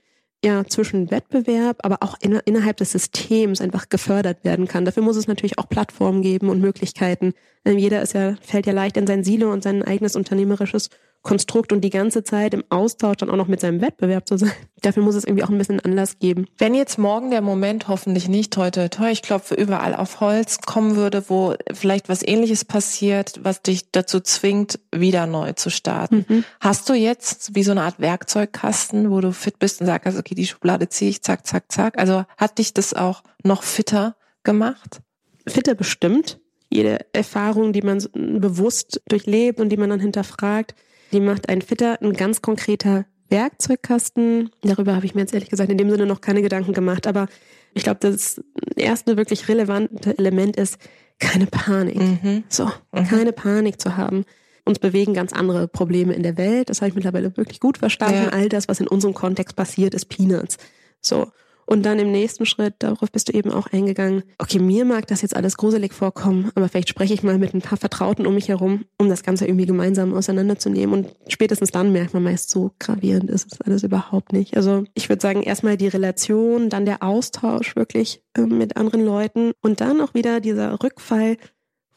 ja 0.45 0.63
zwischen 0.65 1.11
Wettbewerb, 1.11 1.79
aber 1.83 1.97
auch 2.01 2.15
in, 2.21 2.39
innerhalb 2.45 2.77
des 2.77 2.91
Systems 2.91 3.59
einfach 3.59 3.89
gefördert 3.89 4.45
werden 4.45 4.67
kann. 4.67 4.85
Dafür 4.85 5.03
muss 5.03 5.17
es 5.17 5.27
natürlich 5.27 5.57
auch 5.59 5.67
Plattformen 5.67 6.21
geben 6.21 6.49
und 6.49 6.61
Möglichkeiten. 6.61 7.33
Ähm, 7.65 7.77
jeder 7.77 8.01
ist 8.01 8.13
ja, 8.13 8.35
fällt 8.41 8.67
ja 8.67 8.73
leicht 8.73 8.95
in 8.95 9.07
sein 9.07 9.23
Silo 9.23 9.51
und 9.51 9.63
sein 9.63 9.83
eigenes 9.83 10.15
unternehmerisches 10.15 10.89
Konstrukt 11.25 11.73
und 11.73 11.81
die 11.81 11.89
ganze 11.89 12.23
Zeit 12.23 12.53
im 12.53 12.63
Austausch 12.69 13.17
dann 13.17 13.29
auch 13.29 13.35
noch 13.35 13.47
mit 13.47 13.59
seinem 13.59 13.81
Wettbewerb 13.81 14.27
zu 14.27 14.37
sein. 14.37 14.51
Dafür 14.81 15.03
muss 15.03 15.15
es 15.15 15.25
irgendwie 15.25 15.43
auch 15.43 15.49
ein 15.49 15.57
bisschen 15.57 15.79
Anlass 15.81 16.19
geben. 16.19 16.45
Wenn 16.57 16.75
jetzt 16.75 16.97
morgen 16.97 17.31
der 17.31 17.41
Moment 17.41 17.87
hoffentlich 17.87 18.29
nicht 18.29 18.55
heute, 18.55 18.89
toll, 18.89 19.09
ich 19.09 19.23
klopfe 19.23 19.55
überall 19.55 19.95
auf 19.95 20.21
Holz, 20.21 20.59
kommen 20.61 20.95
würde, 20.95 21.23
wo 21.27 21.55
vielleicht 21.73 22.07
was 22.07 22.21
ähnliches 22.25 22.63
passiert, 22.63 23.39
was 23.43 23.63
dich 23.63 23.91
dazu 23.91 24.19
zwingt, 24.19 24.79
wieder 24.95 25.25
neu 25.25 25.53
zu 25.53 25.69
starten. 25.69 26.25
Mhm. 26.27 26.43
Hast 26.61 26.87
du 26.87 26.93
jetzt 26.93 27.55
wie 27.55 27.63
so 27.63 27.71
eine 27.71 27.81
Art 27.81 27.99
Werkzeugkasten, 27.99 29.09
wo 29.09 29.19
du 29.19 29.33
fit 29.33 29.59
bist 29.59 29.81
und 29.81 29.87
sagst, 29.87 30.17
okay, 30.17 30.35
die 30.35 30.45
Schublade 30.45 30.87
ziehe 30.87 31.09
ich, 31.09 31.23
zack, 31.23 31.47
zack, 31.47 31.71
zack. 31.71 31.97
Also 31.97 32.23
hat 32.37 32.59
dich 32.59 32.73
das 32.73 32.93
auch 32.93 33.23
noch 33.43 33.63
fitter 33.63 34.15
gemacht? 34.43 35.01
Fitter 35.47 35.73
bestimmt. 35.73 36.39
Jede 36.69 36.99
Erfahrung, 37.13 37.73
die 37.73 37.81
man 37.81 38.03
bewusst 38.13 39.01
durchlebt 39.07 39.59
und 39.59 39.69
die 39.69 39.77
man 39.77 39.89
dann 39.89 39.99
hinterfragt, 39.99 40.75
die 41.15 41.21
macht 41.21 41.49
einen 41.49 41.61
fitter, 41.61 42.01
ein 42.01 42.13
ganz 42.13 42.41
konkreter 42.41 43.05
Werkzeugkasten. 43.29 44.51
Darüber 44.61 44.95
habe 44.95 45.05
ich 45.05 45.15
mir 45.15 45.21
jetzt 45.21 45.33
ehrlich 45.33 45.49
gesagt 45.49 45.71
in 45.71 45.77
dem 45.77 45.89
Sinne 45.89 46.05
noch 46.05 46.21
keine 46.21 46.41
Gedanken 46.41 46.73
gemacht. 46.73 47.07
Aber 47.07 47.27
ich 47.73 47.83
glaube, 47.83 47.99
das 48.01 48.41
erste 48.75 49.17
wirklich 49.17 49.47
relevante 49.47 50.17
Element 50.17 50.57
ist 50.57 50.77
keine 51.19 51.47
Panik. 51.47 51.97
Mhm. 51.97 52.43
So, 52.49 52.65
mhm. 52.91 53.05
keine 53.05 53.31
Panik 53.31 53.81
zu 53.81 53.97
haben. 53.97 54.25
Uns 54.65 54.79
bewegen 54.79 55.13
ganz 55.13 55.31
andere 55.31 55.67
Probleme 55.67 56.13
in 56.13 56.23
der 56.23 56.37
Welt. 56.37 56.69
Das 56.69 56.81
habe 56.81 56.89
ich 56.89 56.95
mittlerweile 56.95 57.35
wirklich 57.37 57.59
gut 57.59 57.77
verstanden. 57.77 58.23
Ja. 58.25 58.29
All 58.29 58.49
das, 58.49 58.67
was 58.67 58.79
in 58.79 58.87
unserem 58.87 59.13
Kontext 59.13 59.55
passiert, 59.55 59.93
ist 59.93 60.05
Peanuts. 60.05 60.57
So. 61.01 61.31
Und 61.65 61.83
dann 61.85 61.97
im 61.97 62.11
nächsten 62.11 62.45
Schritt, 62.45 62.75
darauf 62.79 63.11
bist 63.11 63.29
du 63.29 63.33
eben 63.33 63.51
auch 63.51 63.67
eingegangen, 63.67 64.23
okay, 64.37 64.59
mir 64.59 64.85
mag 64.85 65.07
das 65.07 65.21
jetzt 65.21 65.35
alles 65.35 65.57
gruselig 65.57 65.93
vorkommen, 65.93 66.51
aber 66.53 66.69
vielleicht 66.69 66.89
spreche 66.89 67.13
ich 67.13 67.23
mal 67.23 67.39
mit 67.39 67.53
ein 67.53 67.61
paar 67.61 67.77
Vertrauten 67.77 68.27
um 68.27 68.35
mich 68.35 68.49
herum, 68.49 68.85
um 68.99 69.09
das 69.09 69.23
Ganze 69.23 69.45
irgendwie 69.47 69.65
gemeinsam 69.65 70.13
auseinanderzunehmen. 70.13 70.93
Und 70.93 71.15
spätestens 71.27 71.71
dann 71.71 71.91
merkt 71.91 72.13
man 72.13 72.23
meist, 72.23 72.51
so 72.51 72.71
gravierend 72.79 73.29
ist 73.31 73.51
es 73.51 73.61
alles 73.61 73.83
überhaupt 73.83 74.31
nicht. 74.31 74.55
Also 74.55 74.83
ich 74.93 75.09
würde 75.09 75.21
sagen, 75.21 75.41
erstmal 75.41 75.77
die 75.77 75.87
Relation, 75.87 76.69
dann 76.69 76.85
der 76.85 77.01
Austausch 77.01 77.75
wirklich 77.75 78.21
äh, 78.35 78.41
mit 78.41 78.77
anderen 78.77 79.03
Leuten 79.03 79.53
und 79.61 79.81
dann 79.81 80.01
auch 80.01 80.13
wieder 80.13 80.39
dieser 80.39 80.83
Rückfall. 80.83 81.37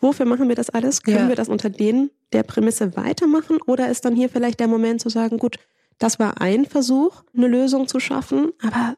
Wofür 0.01 0.27
machen 0.27 0.49
wir 0.49 0.55
das 0.55 0.71
alles? 0.71 1.03
Können 1.03 1.17
ja. 1.17 1.29
wir 1.29 1.37
das 1.37 1.49
unter 1.49 1.69
denen 1.69 2.11
der 2.33 2.43
Prämisse 2.43 2.97
weitermachen? 2.97 3.59
Oder 3.67 3.91
ist 3.91 4.05
dann 4.05 4.15
hier 4.15 4.29
vielleicht 4.29 4.61
der 4.61 4.69
Moment 4.69 5.01
zu 5.01 5.09
sagen, 5.09 5.39
gut, 5.39 5.57
das 5.99 6.19
war 6.19 6.41
ein 6.41 6.65
Versuch, 6.65 7.23
eine 7.37 7.49
Lösung 7.49 7.89
zu 7.89 7.99
schaffen, 7.99 8.53
aber 8.63 8.97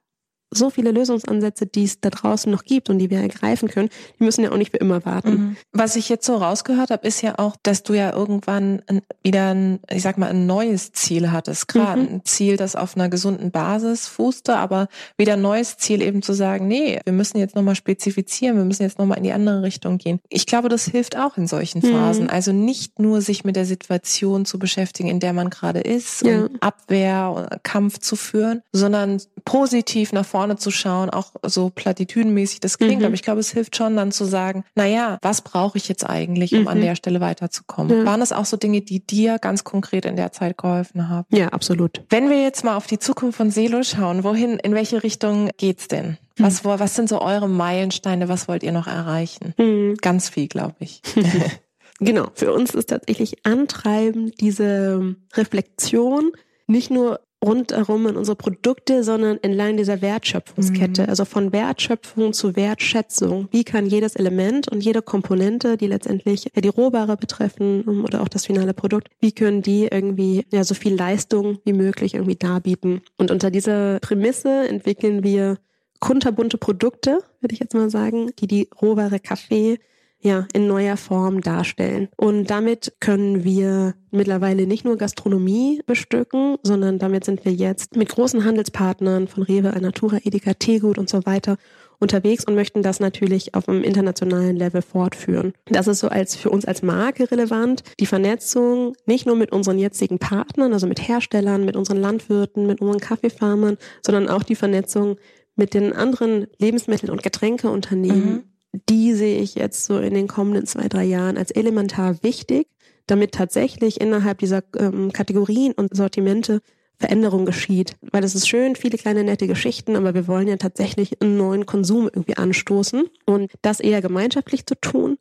so 0.50 0.70
viele 0.70 0.90
Lösungsansätze, 0.90 1.66
die 1.66 1.84
es 1.84 2.00
da 2.00 2.10
draußen 2.10 2.50
noch 2.50 2.64
gibt 2.64 2.90
und 2.90 2.98
die 2.98 3.10
wir 3.10 3.20
ergreifen 3.20 3.68
können, 3.68 3.88
die 4.18 4.24
müssen 4.24 4.42
ja 4.42 4.50
auch 4.50 4.56
nicht 4.56 4.72
für 4.72 4.78
immer 4.78 5.04
warten. 5.04 5.30
Mhm. 5.30 5.56
Was 5.72 5.96
ich 5.96 6.08
jetzt 6.08 6.26
so 6.26 6.36
rausgehört 6.36 6.90
habe, 6.90 7.06
ist 7.06 7.22
ja 7.22 7.38
auch, 7.38 7.56
dass 7.62 7.82
du 7.82 7.94
ja 7.94 8.12
irgendwann 8.12 8.82
wieder 9.22 9.54
ein, 9.54 9.80
ich 9.90 10.02
sag 10.02 10.18
mal, 10.18 10.30
ein 10.30 10.46
neues 10.46 10.92
Ziel 10.92 11.30
hattest. 11.30 11.68
Gerade 11.68 12.02
mhm. 12.02 12.08
ein 12.08 12.24
Ziel, 12.24 12.56
das 12.56 12.74
auf 12.74 12.96
einer 12.96 13.08
gesunden 13.08 13.50
Basis 13.50 14.08
fußte, 14.08 14.56
aber 14.56 14.88
wieder 15.16 15.34
ein 15.34 15.42
neues 15.42 15.76
Ziel 15.76 16.02
eben 16.02 16.22
zu 16.22 16.32
sagen, 16.32 16.66
nee, 16.66 16.98
wir 17.04 17.12
müssen 17.12 17.38
jetzt 17.38 17.54
nochmal 17.54 17.76
spezifizieren, 17.76 18.56
wir 18.56 18.64
müssen 18.64 18.82
jetzt 18.82 18.98
nochmal 18.98 19.18
in 19.18 19.24
die 19.24 19.32
andere 19.32 19.62
Richtung 19.62 19.98
gehen. 19.98 20.18
Ich 20.28 20.46
glaube, 20.46 20.68
das 20.68 20.86
hilft 20.86 21.16
auch 21.16 21.36
in 21.36 21.46
solchen 21.46 21.78
mhm. 21.78 21.92
Phasen. 21.92 22.24
Mhm. 22.24 22.30
Also 22.30 22.52
nicht 22.52 22.98
nur 22.98 23.20
sich 23.20 23.44
mit 23.44 23.56
der 23.56 23.66
Situation 23.66 24.44
zu 24.44 24.58
beschäftigen, 24.58 25.08
in 25.08 25.20
der 25.20 25.32
man 25.32 25.48
gerade 25.48 25.80
ist, 25.80 26.22
ja. 26.22 26.42
und 26.42 26.62
Abwehr, 26.62 27.58
Kampf 27.62 27.98
zu 27.98 28.16
führen, 28.16 28.62
sondern 28.72 29.20
positiv 29.44 30.12
nach 30.12 30.24
vorne 30.24 30.39
vorne 30.40 30.56
zu 30.56 30.70
schauen, 30.70 31.10
auch 31.10 31.32
so 31.42 31.68
platitüdenmäßig 31.68 32.60
das 32.60 32.78
klingt, 32.78 33.00
mhm. 33.00 33.04
aber 33.04 33.14
ich 33.14 33.22
glaube, 33.22 33.40
es 33.40 33.50
hilft 33.50 33.76
schon 33.76 33.94
dann 33.94 34.10
zu 34.10 34.24
sagen, 34.24 34.64
na 34.74 34.86
ja, 34.86 35.18
was 35.20 35.42
brauche 35.42 35.76
ich 35.76 35.86
jetzt 35.86 36.08
eigentlich, 36.08 36.54
um 36.54 36.62
mhm. 36.62 36.68
an 36.68 36.80
der 36.80 36.94
Stelle 36.94 37.20
weiterzukommen? 37.20 37.94
Ja. 37.94 38.04
Waren 38.06 38.20
das 38.20 38.32
auch 38.32 38.46
so 38.46 38.56
Dinge, 38.56 38.80
die 38.80 39.04
dir 39.06 39.38
ganz 39.38 39.64
konkret 39.64 40.06
in 40.06 40.16
der 40.16 40.32
Zeit 40.32 40.56
geholfen 40.56 41.10
haben? 41.10 41.26
Ja, 41.30 41.48
absolut. 41.48 42.02
Wenn 42.08 42.30
wir 42.30 42.40
jetzt 42.40 42.64
mal 42.64 42.74
auf 42.74 42.86
die 42.86 42.98
Zukunft 42.98 43.36
von 43.36 43.50
Selo 43.50 43.82
schauen, 43.82 44.24
wohin, 44.24 44.58
in 44.58 44.72
welche 44.72 45.02
Richtung 45.02 45.50
geht's 45.58 45.88
denn? 45.88 46.16
Mhm. 46.38 46.44
Was, 46.44 46.64
was 46.64 46.94
sind 46.94 47.10
so 47.10 47.20
eure 47.20 47.46
Meilensteine? 47.46 48.30
Was 48.30 48.48
wollt 48.48 48.62
ihr 48.62 48.72
noch 48.72 48.86
erreichen? 48.86 49.52
Mhm. 49.58 49.96
Ganz 50.00 50.30
viel, 50.30 50.48
glaube 50.48 50.76
ich. 50.78 51.02
genau. 52.00 52.28
Für 52.32 52.54
uns 52.54 52.74
ist 52.74 52.88
tatsächlich 52.88 53.44
antreibend 53.44 54.40
diese 54.40 55.16
Reflexion, 55.34 56.32
nicht 56.66 56.90
nur 56.90 57.20
rundherum 57.44 58.06
in 58.06 58.16
unsere 58.16 58.36
Produkte, 58.36 59.02
sondern 59.02 59.38
entlang 59.42 59.76
dieser 59.76 60.02
Wertschöpfungskette. 60.02 61.02
Mhm. 61.02 61.08
Also 61.08 61.24
von 61.24 61.52
Wertschöpfung 61.52 62.32
zu 62.32 62.54
Wertschätzung. 62.56 63.48
Wie 63.50 63.64
kann 63.64 63.86
jedes 63.86 64.16
Element 64.16 64.68
und 64.68 64.84
jede 64.84 65.02
Komponente, 65.02 65.76
die 65.76 65.86
letztendlich 65.86 66.44
ja, 66.54 66.60
die 66.60 66.68
Rohware 66.68 67.16
betreffen 67.16 67.82
um, 67.82 68.04
oder 68.04 68.20
auch 68.20 68.28
das 68.28 68.46
finale 68.46 68.74
Produkt, 68.74 69.08
wie 69.20 69.32
können 69.32 69.62
die 69.62 69.88
irgendwie 69.90 70.44
ja 70.52 70.64
so 70.64 70.74
viel 70.74 70.94
Leistung 70.94 71.58
wie 71.64 71.72
möglich 71.72 72.14
irgendwie 72.14 72.36
darbieten? 72.36 73.00
Und 73.16 73.30
unter 73.30 73.50
dieser 73.50 74.00
Prämisse 74.00 74.68
entwickeln 74.68 75.22
wir 75.22 75.58
kunterbunte 75.98 76.58
Produkte, 76.58 77.20
würde 77.40 77.54
ich 77.54 77.60
jetzt 77.60 77.74
mal 77.74 77.90
sagen, 77.90 78.32
die 78.38 78.46
die 78.46 78.68
Rohware 78.80 79.20
Kaffee 79.20 79.78
ja, 80.20 80.46
in 80.52 80.66
neuer 80.66 80.96
Form 80.96 81.40
darstellen. 81.40 82.08
Und 82.16 82.50
damit 82.50 82.92
können 83.00 83.42
wir 83.44 83.94
mittlerweile 84.10 84.66
nicht 84.66 84.84
nur 84.84 84.96
Gastronomie 84.96 85.82
bestücken, 85.86 86.56
sondern 86.62 86.98
damit 86.98 87.24
sind 87.24 87.44
wir 87.44 87.52
jetzt 87.52 87.96
mit 87.96 88.10
großen 88.10 88.44
Handelspartnern 88.44 89.28
von 89.28 89.42
Rewe, 89.42 89.72
Alnatura, 89.72 90.18
Edeka, 90.22 90.54
Tegut 90.54 90.98
und 90.98 91.08
so 91.08 91.24
weiter 91.24 91.56
unterwegs 92.00 92.44
und 92.44 92.54
möchten 92.54 92.82
das 92.82 92.98
natürlich 92.98 93.54
auf 93.54 93.68
einem 93.68 93.82
internationalen 93.82 94.56
Level 94.56 94.82
fortführen. 94.82 95.52
Das 95.66 95.86
ist 95.86 96.00
so 96.00 96.08
als 96.08 96.34
für 96.34 96.50
uns 96.50 96.64
als 96.64 96.82
Marke 96.82 97.30
relevant. 97.30 97.82
Die 98.00 98.06
Vernetzung 98.06 98.94
nicht 99.06 99.26
nur 99.26 99.36
mit 99.36 99.52
unseren 99.52 99.78
jetzigen 99.78 100.18
Partnern, 100.18 100.72
also 100.72 100.86
mit 100.86 101.06
Herstellern, 101.06 101.64
mit 101.64 101.76
unseren 101.76 101.98
Landwirten, 101.98 102.66
mit 102.66 102.80
unseren 102.80 103.00
Kaffeefarmern, 103.00 103.76
sondern 104.04 104.28
auch 104.28 104.42
die 104.42 104.54
Vernetzung 104.54 105.16
mit 105.56 105.74
den 105.74 105.92
anderen 105.92 106.46
Lebensmittel- 106.58 107.10
und 107.10 107.22
Getränkeunternehmen, 107.22 108.30
mhm 108.30 108.49
die 108.72 109.14
sehe 109.14 109.40
ich 109.40 109.54
jetzt 109.54 109.84
so 109.84 109.98
in 109.98 110.14
den 110.14 110.28
kommenden 110.28 110.66
zwei, 110.66 110.88
drei 110.88 111.04
Jahren 111.04 111.36
als 111.36 111.50
elementar 111.50 112.22
wichtig, 112.22 112.68
damit 113.06 113.32
tatsächlich 113.32 114.00
innerhalb 114.00 114.38
dieser 114.38 114.62
ähm, 114.78 115.12
Kategorien 115.12 115.72
und 115.72 115.96
Sortimente 115.96 116.60
Veränderung 116.98 117.46
geschieht. 117.46 117.96
Weil 118.12 118.24
es 118.24 118.34
ist 118.34 118.48
schön, 118.48 118.76
viele 118.76 118.98
kleine 118.98 119.24
nette 119.24 119.46
Geschichten, 119.46 119.96
aber 119.96 120.14
wir 120.14 120.28
wollen 120.28 120.46
ja 120.46 120.56
tatsächlich 120.56 121.20
einen 121.20 121.36
neuen 121.36 121.66
Konsum 121.66 122.04
irgendwie 122.04 122.36
anstoßen 122.36 123.04
und 123.24 123.50
das 123.62 123.80
eher 123.80 124.02
gemeinschaftlich 124.02 124.66
zu 124.66 124.74
tun 124.74 125.16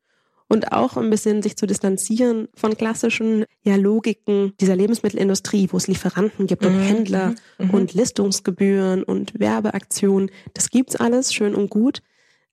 und 0.50 0.74
auch 0.74 0.98
ein 0.98 1.10
bisschen 1.10 1.42
sich 1.42 1.56
zu 1.56 1.68
distanzieren 1.68 2.50
von 2.56 2.76
klassischen 2.76 3.46
ja, 3.64 3.76
Logiken 3.76 4.54
dieser 4.60 4.76
Lebensmittelindustrie, 4.76 5.70
wo 5.72 5.78
es 5.78 5.88
Lieferanten 5.88 6.48
gibt 6.48 6.66
und 6.66 6.76
mhm. 6.76 6.82
Händler 6.82 7.36
mhm. 7.60 7.70
und 7.70 7.94
Listungsgebühren 7.94 9.04
und 9.04 9.40
Werbeaktionen. 9.40 10.32
Das 10.54 10.70
gibt's 10.70 10.96
alles 10.98 11.34
schön 11.34 11.56
und 11.56 11.70
gut. 11.70 12.02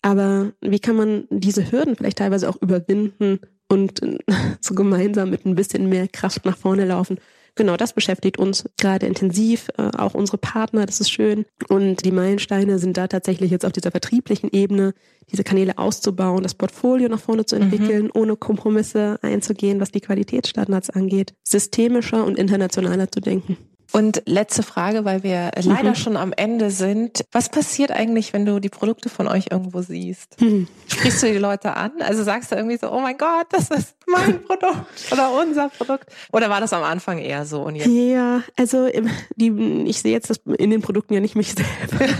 Aber 0.07 0.53
wie 0.61 0.79
kann 0.79 0.95
man 0.95 1.25
diese 1.31 1.73
Hürden 1.73 1.97
vielleicht 1.97 2.19
teilweise 2.19 2.49
auch 2.49 2.62
überwinden 2.62 3.40
und 3.69 4.01
so 4.61 4.77
gemeinsam 4.77 5.31
mit 5.31 5.45
ein 5.45 5.57
bisschen 5.57 5.88
mehr 5.88 6.07
Kraft 6.07 6.45
nach 6.45 6.57
vorne 6.57 6.85
laufen? 6.85 7.19
Genau, 7.57 7.77
das 7.77 7.92
beschäftigt 7.92 8.38
uns 8.38 8.66
gerade 8.79 9.07
intensiv, 9.07 9.69
äh, 9.79 9.90
auch 9.97 10.14
unsere 10.14 10.38
Partner, 10.38 10.87
das 10.87 11.01
ist 11.01 11.11
schön. 11.11 11.45
Und 11.69 12.05
die 12.05 12.12
Meilensteine 12.12 12.79
sind 12.79 12.97
da 12.97 13.09
tatsächlich 13.09 13.51
jetzt 13.51 13.64
auf 13.64 13.73
dieser 13.73 13.90
vertrieblichen 13.90 14.51
Ebene, 14.53 14.95
diese 15.33 15.42
Kanäle 15.42 15.77
auszubauen, 15.77 16.45
das 16.45 16.55
Portfolio 16.55 17.09
nach 17.09 17.19
vorne 17.19 17.45
zu 17.45 17.57
mhm. 17.57 17.62
entwickeln, 17.62 18.05
mhm. 18.05 18.11
ohne 18.14 18.37
Kompromisse 18.37 19.19
einzugehen, 19.23 19.81
was 19.81 19.90
die 19.90 20.03
Qualitätsstandards 20.03 20.90
angeht, 20.90 21.35
systemischer 21.42 22.25
und 22.25 22.38
internationaler 22.38 23.11
zu 23.11 23.21
denken. 23.21 23.57
Und 23.92 24.22
letzte 24.27 24.62
Frage, 24.62 25.05
weil 25.05 25.22
wir 25.22 25.53
mhm. 25.57 25.70
leider 25.70 25.94
schon 25.94 26.16
am 26.16 26.33
Ende 26.33 26.70
sind. 26.70 27.25
Was 27.33 27.49
passiert 27.49 27.90
eigentlich, 27.90 28.33
wenn 28.33 28.44
du 28.44 28.61
die 28.61 28.68
Produkte 28.68 29.09
von 29.09 29.29
euch 29.29 29.46
irgendwo 29.51 29.81
siehst? 29.83 30.40
Mhm. 30.40 30.68
Sprichst 30.87 31.22
du 31.22 31.33
die 31.33 31.38
Leute 31.38 31.75
an? 31.77 31.92
Also 32.01 32.22
sagst 32.22 32.53
du 32.53 32.57
irgendwie 32.57 32.77
so, 32.77 32.90
oh 32.90 33.01
mein 33.01 33.16
Gott, 33.16 33.46
das 33.51 33.70
ist 33.70 33.94
mein 34.07 34.42
Produkt 34.46 35.12
oder 35.12 35.33
unser 35.40 35.68
Produkt? 35.68 36.11
Oder 36.33 36.51
war 36.51 36.61
das 36.61 36.72
am 36.72 36.83
Anfang 36.83 37.18
eher 37.18 37.46
so? 37.46 37.62
Und 37.62 37.77
jetzt? 37.77 37.88
Ja, 37.88 38.42
also 38.57 38.88
die, 39.37 39.85
ich 39.87 40.01
sehe 40.03 40.12
jetzt 40.12 40.31
das 40.31 40.40
in 40.59 40.70
den 40.70 40.83
Produkten 40.83 41.14
ja 41.14 41.20
nicht 41.20 41.37
mich 41.37 41.55
selber. 41.55 42.14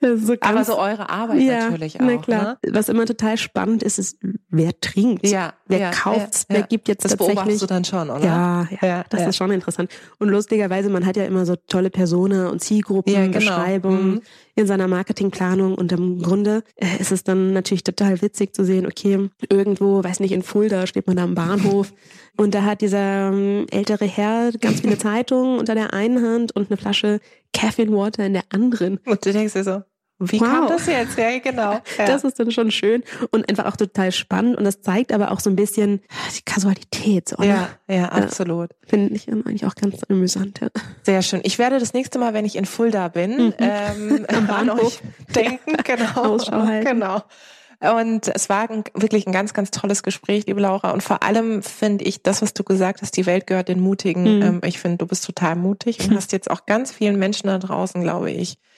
so 0.16 0.34
Aber 0.40 0.64
so 0.64 0.78
eure 0.78 1.08
Arbeit 1.08 1.40
ja, 1.40 1.70
natürlich 1.70 2.00
auch. 2.00 2.04
Na 2.04 2.16
klar. 2.18 2.58
Ne? 2.64 2.72
Was 2.72 2.88
immer 2.88 3.06
total 3.06 3.36
spannend 3.38 3.82
ist, 3.82 3.98
ist, 3.98 4.18
wer 4.50 4.78
trinkt? 4.80 5.26
Ja. 5.26 5.54
Wer 5.66 5.78
ja, 5.78 5.90
kauft? 5.90 6.46
Ja, 6.48 6.56
wer 6.56 6.62
gibt 6.62 6.88
jetzt 6.88 7.04
das 7.04 7.12
tatsächlich? 7.12 7.36
Das 7.36 7.44
beobachtest 7.44 7.62
du 7.62 7.66
dann 7.66 7.84
schon, 7.84 8.10
oder? 8.10 8.24
Ja, 8.24 8.68
ja, 8.80 9.04
das 9.10 9.26
ist 9.26 9.36
schon 9.36 9.50
interessant. 9.50 9.90
Und 10.18 10.28
lustigerweise 10.28 10.88
man 10.98 11.06
hat 11.06 11.16
ja 11.16 11.24
immer 11.24 11.46
so 11.46 11.54
tolle 11.68 11.90
Persona 11.90 12.48
und 12.48 12.60
Zielgruppen, 12.60 13.12
ja, 13.12 13.20
genau. 13.26 13.38
Beschreibungen 13.38 14.10
mhm. 14.10 14.22
in 14.56 14.66
seiner 14.66 14.88
Marketingplanung 14.88 15.76
und 15.76 15.92
im 15.92 16.20
Grunde 16.20 16.64
äh, 16.74 16.98
ist 16.98 17.12
es 17.12 17.22
dann 17.22 17.52
natürlich 17.52 17.84
total 17.84 18.20
witzig 18.20 18.52
zu 18.52 18.64
sehen, 18.64 18.84
okay, 18.84 19.30
irgendwo, 19.48 20.02
weiß 20.02 20.18
nicht, 20.18 20.32
in 20.32 20.42
Fulda 20.42 20.88
steht 20.88 21.06
man 21.06 21.16
da 21.16 21.22
am 21.22 21.36
Bahnhof 21.36 21.92
und 22.36 22.52
da 22.52 22.64
hat 22.64 22.80
dieser 22.80 23.28
ähm, 23.28 23.66
ältere 23.70 24.06
Herr 24.06 24.50
ganz 24.60 24.80
viele 24.80 24.98
Zeitungen 24.98 25.60
unter 25.60 25.76
der 25.76 25.92
einen 25.94 26.20
Hand 26.20 26.56
und 26.56 26.68
eine 26.68 26.76
Flasche 26.76 27.20
Caffeine 27.52 27.92
Water 27.92 28.26
in 28.26 28.32
der 28.32 28.44
anderen. 28.50 28.98
Und 29.06 29.24
du 29.24 29.32
denkst 29.32 29.52
dir 29.52 29.64
so, 29.64 29.82
wie 30.18 30.40
wow. 30.40 30.48
kam 30.48 30.68
das 30.68 30.86
jetzt? 30.86 31.16
Ja, 31.16 31.38
genau. 31.38 31.80
Ja. 31.98 32.06
Das 32.06 32.22
ist 32.22 32.38
dann 32.38 32.50
schon 32.50 32.70
schön 32.70 33.02
und 33.30 33.48
einfach 33.48 33.66
auch 33.66 33.76
total 33.76 34.12
spannend 34.12 34.56
und 34.56 34.64
das 34.64 34.82
zeigt 34.82 35.12
aber 35.12 35.32
auch 35.32 35.40
so 35.40 35.50
ein 35.50 35.56
bisschen 35.56 36.00
die 36.36 36.42
Kasualität. 36.42 37.28
So, 37.28 37.36
ne? 37.40 37.48
ja, 37.48 37.68
ja, 37.88 38.04
absolut. 38.06 38.70
Finde 38.86 39.14
ich 39.14 39.28
eigentlich 39.28 39.66
auch 39.66 39.74
ganz 39.74 40.02
amüsant. 40.08 40.60
Ja. 40.60 40.68
Sehr 41.02 41.22
schön. 41.22 41.40
Ich 41.42 41.58
werde 41.58 41.78
das 41.78 41.94
nächste 41.94 42.18
Mal, 42.18 42.34
wenn 42.34 42.44
ich 42.44 42.56
in 42.56 42.66
Fulda 42.66 43.08
bin, 43.08 43.46
mhm. 43.46 43.54
ähm, 43.58 44.26
am 44.34 44.46
Bahnhof 44.46 45.00
denken. 45.34 45.76
Genau. 45.82 46.34
Ausschau 46.34 46.62
halten. 46.62 46.86
Genau. 46.86 47.22
Und 47.80 48.28
es 48.34 48.48
war 48.48 48.68
ein, 48.70 48.82
wirklich 48.94 49.26
ein 49.26 49.32
ganz, 49.32 49.54
ganz 49.54 49.70
tolles 49.70 50.02
Gespräch, 50.02 50.46
liebe 50.46 50.60
Laura. 50.60 50.90
Und 50.90 51.02
vor 51.02 51.22
allem 51.22 51.62
finde 51.62 52.04
ich 52.04 52.22
das, 52.22 52.42
was 52.42 52.52
du 52.52 52.64
gesagt 52.64 53.02
hast, 53.02 53.16
die 53.16 53.26
Welt 53.26 53.46
gehört 53.46 53.68
den 53.68 53.80
Mutigen. 53.80 54.38
Mhm. 54.38 54.42
Ähm, 54.42 54.60
ich 54.64 54.78
finde, 54.78 54.98
du 54.98 55.06
bist 55.06 55.24
total 55.24 55.54
mutig 55.54 56.00
und 56.00 56.16
hast 56.16 56.32
jetzt 56.32 56.50
auch 56.50 56.66
ganz 56.66 56.90
vielen 56.90 57.18
Menschen 57.18 57.46
da 57.46 57.58
draußen, 57.58 58.02
glaube 58.02 58.30
ich, 58.30 58.58